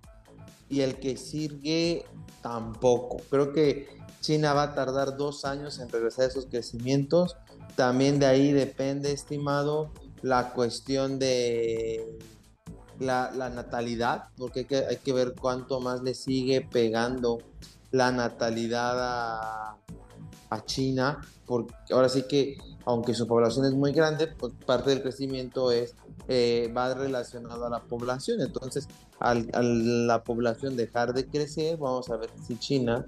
y 0.67 0.81
el 0.81 0.99
que 0.99 1.15
sigue 1.15 2.05
tampoco. 2.41 3.17
Creo 3.29 3.53
que 3.53 3.87
China 4.19 4.53
va 4.53 4.63
a 4.63 4.75
tardar 4.75 5.15
dos 5.15 5.45
años 5.45 5.79
en 5.79 5.89
regresar 5.89 6.25
a 6.25 6.27
esos 6.27 6.45
crecimientos 6.47 7.37
también 7.75 8.19
de 8.19 8.25
ahí 8.25 8.51
depende, 8.51 9.11
estimado, 9.11 9.91
la 10.21 10.53
cuestión 10.53 11.19
de 11.19 12.19
la, 13.01 13.49
natalidad, 13.49 14.25
porque 14.37 14.61
hay 14.61 14.65
que, 14.65 14.77
hay 14.77 14.97
que, 14.97 15.13
ver 15.13 15.35
cuánto 15.39 15.79
más 15.79 16.01
le 16.01 16.13
sigue 16.13 16.61
pegando 16.61 17.39
la 17.91 18.11
natalidad 18.11 18.95
a 20.49 20.65
China, 20.65 21.19
porque 21.45 21.73
ahora 21.91 22.09
sí 22.09 22.23
que, 22.23 22.57
aunque 22.85 23.13
su 23.13 23.27
población 23.27 23.65
es 23.65 23.73
muy 23.73 23.91
grande, 23.91 24.27
pues 24.27 24.53
parte 24.65 24.89
del 24.89 25.01
crecimiento 25.01 25.71
es 25.71 25.95
eh, 26.27 26.71
va 26.75 26.93
relacionado 26.93 27.65
a 27.65 27.69
la 27.69 27.81
población. 27.81 28.41
Entonces, 28.41 28.87
al, 29.19 30.07
la 30.07 30.23
población 30.23 30.77
dejar 30.77 31.13
de 31.13 31.27
crecer, 31.27 31.77
vamos 31.77 32.09
a 32.09 32.17
ver 32.17 32.29
si 32.45 32.57
China 32.57 33.05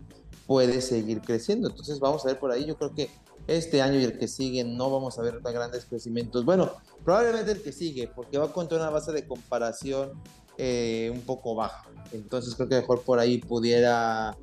puede 0.48 0.82
seguir 0.82 1.22
creciendo. 1.22 1.70
Entonces, 1.70 2.00
vamos 2.00 2.26
a 2.26 2.30
ver 2.30 2.40
por 2.40 2.52
ahí. 2.52 2.66
Yo 2.66 2.76
creo 2.76 2.94
que 2.94 3.10
este 3.48 3.82
año 3.82 4.00
y 4.00 4.04
el 4.04 4.18
que 4.18 4.28
sigue 4.28 4.64
no 4.64 4.90
vamos 4.90 5.20
a 5.20 5.22
ver 5.22 5.40
grandes 5.42 5.86
crecimientos. 5.86 6.46
Bueno, 6.46 6.72
probablemente 7.04 7.52
el 7.52 7.62
que 7.62 7.72
sigue, 7.72 8.08
porque 8.08 8.38
va 8.38 8.46
a 8.46 8.54
contar 8.54 8.80
una 8.80 8.90
base 8.90 9.12
de 9.12 9.28
comparación 9.28 10.12
eh, 10.58 11.12
un 11.14 11.22
poco 11.22 11.56
baja. 11.56 11.86
Entonces, 12.12 12.56
creo 12.56 12.70
que 12.70 12.76
mejor 12.76 13.02
por 13.02 13.20
ahí 13.20 13.40
pudiera 13.40 14.38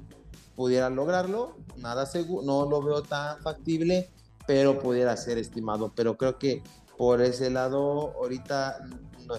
pudiera 0.60 0.90
lograrlo, 0.90 1.56
nada 1.78 2.04
seguro, 2.04 2.44
no 2.44 2.68
lo 2.68 2.82
veo 2.82 3.02
tan 3.02 3.40
factible, 3.40 4.10
pero 4.46 4.78
pudiera 4.78 5.16
ser 5.16 5.38
estimado. 5.38 5.90
Pero 5.96 6.18
creo 6.18 6.38
que 6.38 6.62
por 6.98 7.22
ese 7.22 7.48
lado, 7.48 8.12
ahorita 8.18 8.86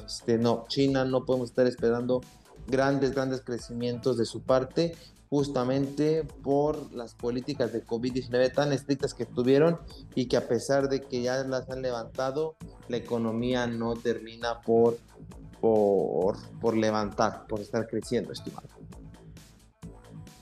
este, 0.04 0.40
no, 0.40 0.66
China 0.68 1.06
no 1.06 1.24
podemos 1.24 1.50
estar 1.50 1.68
esperando 1.68 2.22
grandes, 2.66 3.12
grandes 3.12 3.42
crecimientos 3.42 4.18
de 4.18 4.26
su 4.26 4.42
parte, 4.42 4.96
justamente 5.32 6.26
por 6.44 6.92
las 6.92 7.16
políticas 7.16 7.72
de 7.72 7.86
COVID-19 7.86 8.54
tan 8.54 8.74
estrictas 8.74 9.14
que 9.14 9.26
tuvieron 9.26 9.80
y 10.14 10.26
que 10.26 10.36
a 10.36 10.46
pesar 10.46 10.90
de 10.90 11.04
que 11.04 11.22
ya 11.22 11.42
las 11.46 11.70
han 11.70 11.82
levantado, 11.82 12.58
la 12.90 12.98
economía 12.98 13.66
no 13.66 13.94
termina 13.94 14.60
por, 14.60 14.98
por, 15.62 16.36
por 16.60 16.76
levantar, 16.76 17.48
por 17.48 17.62
estar 17.62 17.88
creciendo, 17.88 18.34
estimado. 18.34 18.68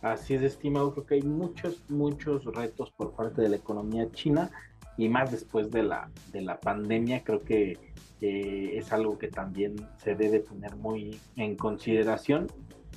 Así 0.02 0.34
es, 0.34 0.42
estimado, 0.42 0.92
creo 0.92 1.06
que 1.06 1.16
hay 1.16 1.22
muchos, 1.22 1.84
muchos 1.88 2.46
retos 2.46 2.90
por 2.90 3.12
parte 3.12 3.44
de 3.44 3.50
la 3.50 3.58
economía 3.58 4.12
china 4.12 4.50
y 4.98 5.08
más 5.08 5.32
después 5.32 5.70
de 5.70 5.84
la, 5.84 6.10
de 6.32 6.42
la 6.42 6.60
pandemia, 6.60 7.24
creo 7.24 7.44
que 7.44 7.78
es 8.22 8.92
algo 8.92 9.20
que 9.20 9.28
también 9.28 9.76
se 10.04 10.16
debe 10.16 10.40
tener 10.40 10.76
muy 10.78 11.22
en 11.36 11.56
consideración 11.56 12.48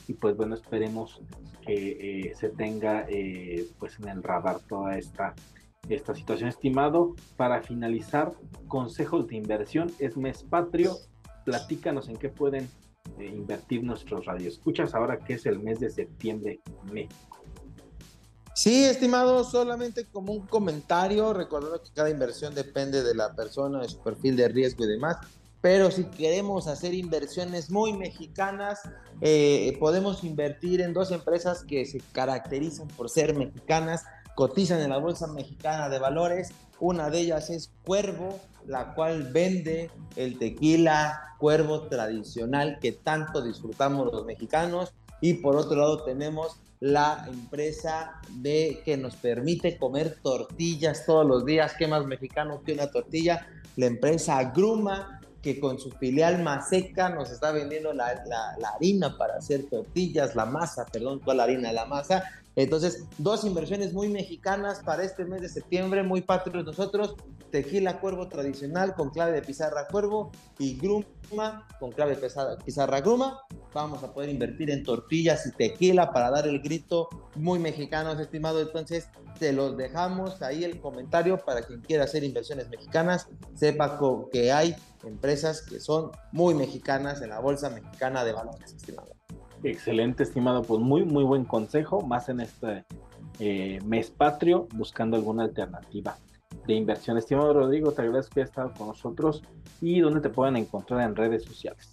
y 0.09 0.15
pues 0.15 0.37
bueno, 0.37 0.55
esperemos 0.55 1.21
que 1.67 2.29
eh, 2.29 2.35
se 2.35 2.49
tenga 2.49 3.07
eh, 3.09 3.67
pues 3.79 3.99
en 3.99 4.09
el 4.09 4.23
radar 4.23 4.61
toda 4.61 4.97
esta, 4.99 5.35
esta 5.89 6.15
situación. 6.15 6.49
Estimado, 6.49 7.15
para 7.37 7.63
finalizar, 7.63 8.33
consejos 8.69 9.29
de 9.29 9.37
inversión, 9.37 9.93
es 9.99 10.17
mes 10.17 10.43
patrio, 10.43 10.97
platícanos 11.45 12.09
en 12.09 12.17
qué 12.17 12.29
pueden 12.29 12.69
invertir 13.19 13.83
nuestros 13.83 14.25
radioescuchas 14.27 14.95
ahora 14.95 15.19
que 15.19 15.35
es 15.35 15.45
el 15.47 15.59
mes 15.59 15.81
de 15.81 15.91
septiembre 15.91 16.61
México. 16.91 17.33
Sí, 18.55 18.85
estimado, 18.85 19.45
solamente 19.45 20.07
como 20.07 20.33
un 20.33 20.47
comentario, 20.47 21.33
recordando 21.33 21.83
que 21.83 21.91
cada 21.95 22.11
inversión 22.11 22.55
depende 22.55 23.03
de 23.03 23.15
la 23.15 23.35
persona, 23.35 23.81
de 23.81 23.89
su 23.89 23.99
perfil 24.03 24.37
de 24.37 24.49
riesgo 24.49 24.85
y 24.85 24.89
demás. 24.89 25.17
Pero 25.63 25.93
si 25.93 26.05
queremos 26.05 26.67
hacer 26.67 26.93
inversiones 26.93 27.71
muy 27.71 27.93
mexicanas, 27.93 28.81
eh, 29.21 29.77
podemos 29.79 30.25
invertir 30.25 30.81
en 30.81 30.93
dos 30.93 31.13
empresas 31.13 31.63
que 31.65 31.87
se 31.87 32.01
caracterizan 32.11 32.89
por 32.89 33.09
ser 33.09 33.37
mexicanas, 33.37 34.05
cotizan 34.35 34.81
en 34.81 34.91
la 34.91 34.99
Bolsa 34.99 35.29
Mexicana 35.29 35.89
de 35.89 36.01
Valores. 36.01 36.53
Una 36.81 37.11
de 37.11 37.21
ellas 37.21 37.49
es 37.49 37.71
Cuervo, 37.87 38.41
la 38.67 38.93
cual 38.95 39.31
vende 39.33 39.89
el 40.17 40.37
tequila 40.37 41.37
cuervo 41.39 41.83
tradicional 41.83 42.79
que 42.81 42.91
tanto 42.91 43.41
disfrutamos 43.41 44.13
los 44.13 44.25
mexicanos. 44.27 44.93
Y 45.21 45.35
por 45.35 45.55
otro 45.55 45.77
lado 45.77 46.03
tenemos 46.03 46.57
la 46.81 47.25
empresa 47.29 48.21
de 48.31 48.83
que 48.85 48.97
nos 48.97 49.15
permite 49.15 49.79
comer 49.79 50.19
tortillas 50.21 51.07
todos 51.07 51.25
los 51.25 51.45
días. 51.45 51.75
¿Qué 51.79 51.87
más 51.87 52.05
mexicano 52.05 52.65
que 52.65 52.73
una 52.73 52.91
tortilla? 52.91 53.47
La 53.77 53.87
empresa 53.87 54.43
Gruma, 54.53 55.21
que 55.43 55.59
con 55.59 55.79
su 55.79 55.91
filial 55.91 56.43
Maseca 56.43 57.09
nos 57.09 57.31
está 57.31 57.51
vendiendo 57.51 57.93
la, 57.93 58.15
la 58.25 58.69
harina 58.69 59.19
para 59.19 59.35
hacer 59.35 59.65
tortillas, 59.69 60.37
la 60.37 60.47
masa, 60.47 60.87
perdón, 60.87 61.21
toda 61.21 61.35
la 61.35 61.43
harina, 61.43 61.73
la 61.73 61.85
masa, 61.85 62.25
entonces, 62.55 63.05
dos 63.19 63.45
inversiones 63.45 63.95
muy 63.95 64.09
mexicanas 64.09 64.81
para 64.85 65.05
este 65.05 65.25
mes 65.25 65.41
de 65.41 65.49
septiembre, 65.49 66.03
muy 66.03 66.21
patrios 66.21 66.65
nosotros. 66.65 67.15
Tequila 67.51 68.01
Cuervo 68.01 68.29
tradicional 68.29 68.95
con 68.95 69.11
clave 69.11 69.33
de 69.33 69.43
pizarra 69.43 69.87
Cuervo 69.89 70.33
y 70.59 70.79
Gruma 70.79 71.67
con 71.81 71.93
clave 71.93 72.17
de 72.17 72.29
pizarra 72.65 73.01
Gruma. 73.01 73.41
Vamos 73.73 74.03
a 74.03 74.13
poder 74.13 74.29
invertir 74.31 74.71
en 74.71 74.83
tortillas 74.83 75.47
y 75.47 75.53
tequila 75.53 76.13
para 76.13 76.31
dar 76.31 76.47
el 76.47 76.61
grito 76.61 77.09
muy 77.37 77.59
mexicano, 77.59 78.13
estimado. 78.13 78.61
Entonces, 78.61 79.09
te 79.39 79.53
los 79.53 79.77
dejamos 79.77 80.43
ahí 80.43 80.65
el 80.65 80.79
comentario 80.81 81.39
para 81.39 81.63
quien 81.63 81.81
quiera 81.81 82.05
hacer 82.05 82.23
inversiones 82.23 82.69
mexicanas, 82.69 83.29
sepa 83.55 83.99
que 84.31 84.53
hay 84.53 84.77
empresas 85.05 85.63
que 85.63 85.81
son 85.81 86.11
muy 86.33 86.55
mexicanas 86.55 87.23
en 87.23 87.31
la 87.31 87.41
Bolsa 87.41 87.71
Mexicana 87.71 88.25
de 88.25 88.33
Valores, 88.33 88.73
estimado. 88.73 89.22
Excelente, 89.63 90.23
estimado. 90.23 90.63
Pues 90.63 90.81
muy, 90.81 91.05
muy 91.05 91.25
buen 91.25 91.45
consejo, 91.45 92.01
más 92.01 92.29
en 92.29 92.41
este 92.41 92.85
eh, 93.39 93.79
mes 93.85 94.11
patrio, 94.11 94.69
buscando 94.75 95.17
alguna 95.17 95.45
alternativa 95.45 96.17
de 96.67 96.75
inversión. 96.75 97.17
Estimado 97.19 97.53
Rodrigo, 97.53 97.93
te 97.93 98.03
agradezco 98.03 98.35
que 98.35 98.41
hayas 98.41 98.51
estado 98.51 98.73
con 98.77 98.89
nosotros 98.89 99.43
y 99.81 100.01
dónde 100.01 100.21
te 100.21 100.31
pueden 100.31 100.57
encontrar 100.57 101.01
en 101.03 101.17
redes 101.17 101.45
sociales. 101.45 101.89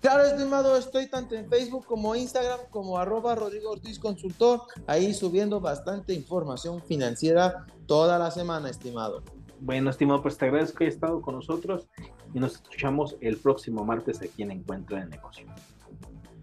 Claro, 0.00 0.24
estimado, 0.24 0.76
estoy 0.76 1.08
tanto 1.08 1.34
en 1.34 1.48
Facebook 1.48 1.86
como 1.86 2.14
Instagram 2.14 2.60
como 2.68 2.98
arroba 2.98 3.34
Rodrigo 3.34 3.70
Ortiz 3.70 3.98
Consultor, 3.98 4.60
ahí 4.86 5.14
subiendo 5.14 5.60
bastante 5.60 6.12
información 6.12 6.82
financiera 6.82 7.64
toda 7.86 8.18
la 8.18 8.30
semana, 8.30 8.68
estimado. 8.68 9.22
Bueno, 9.60 9.88
estimado, 9.88 10.20
pues 10.20 10.36
te 10.36 10.44
agradezco 10.44 10.78
que 10.78 10.84
hayas 10.84 10.96
estado 10.96 11.22
con 11.22 11.36
nosotros 11.36 11.86
y 12.34 12.38
nos 12.38 12.56
escuchamos 12.56 13.16
el 13.22 13.38
próximo 13.38 13.82
martes 13.82 14.20
aquí 14.20 14.42
en 14.42 14.50
Encuentro 14.50 14.98
de 14.98 15.06
Negocio. 15.06 15.46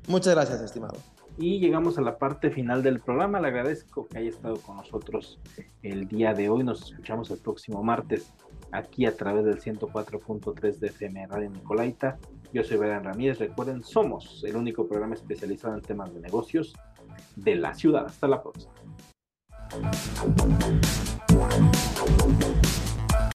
Muchas 0.07 0.33
gracias, 0.33 0.61
estimado. 0.61 0.97
Y 1.37 1.59
llegamos 1.59 1.97
a 1.97 2.01
la 2.01 2.17
parte 2.17 2.51
final 2.51 2.83
del 2.83 2.99
programa. 2.99 3.39
Le 3.39 3.47
agradezco 3.47 4.07
que 4.07 4.17
haya 4.17 4.29
estado 4.29 4.57
con 4.57 4.77
nosotros 4.77 5.39
el 5.81 6.07
día 6.07 6.33
de 6.33 6.49
hoy. 6.49 6.63
Nos 6.63 6.91
escuchamos 6.91 7.31
el 7.31 7.39
próximo 7.39 7.81
martes 7.83 8.33
aquí 8.71 9.05
a 9.05 9.15
través 9.15 9.45
del 9.45 9.59
104.3 9.59 10.79
de 10.79 10.87
FM 10.87 11.27
Radio 11.27 11.49
Nicolaita. 11.49 12.19
Yo 12.53 12.63
soy 12.63 12.77
Brian 12.77 13.03
Ramírez. 13.03 13.39
Recuerden, 13.39 13.83
somos 13.83 14.43
el 14.45 14.55
único 14.55 14.87
programa 14.87 15.15
especializado 15.15 15.75
en 15.75 15.81
temas 15.81 16.13
de 16.13 16.19
negocios 16.19 16.73
de 17.35 17.55
la 17.55 17.73
ciudad. 17.73 18.05
Hasta 18.05 18.27
la 18.27 18.41
próxima. 18.41 18.73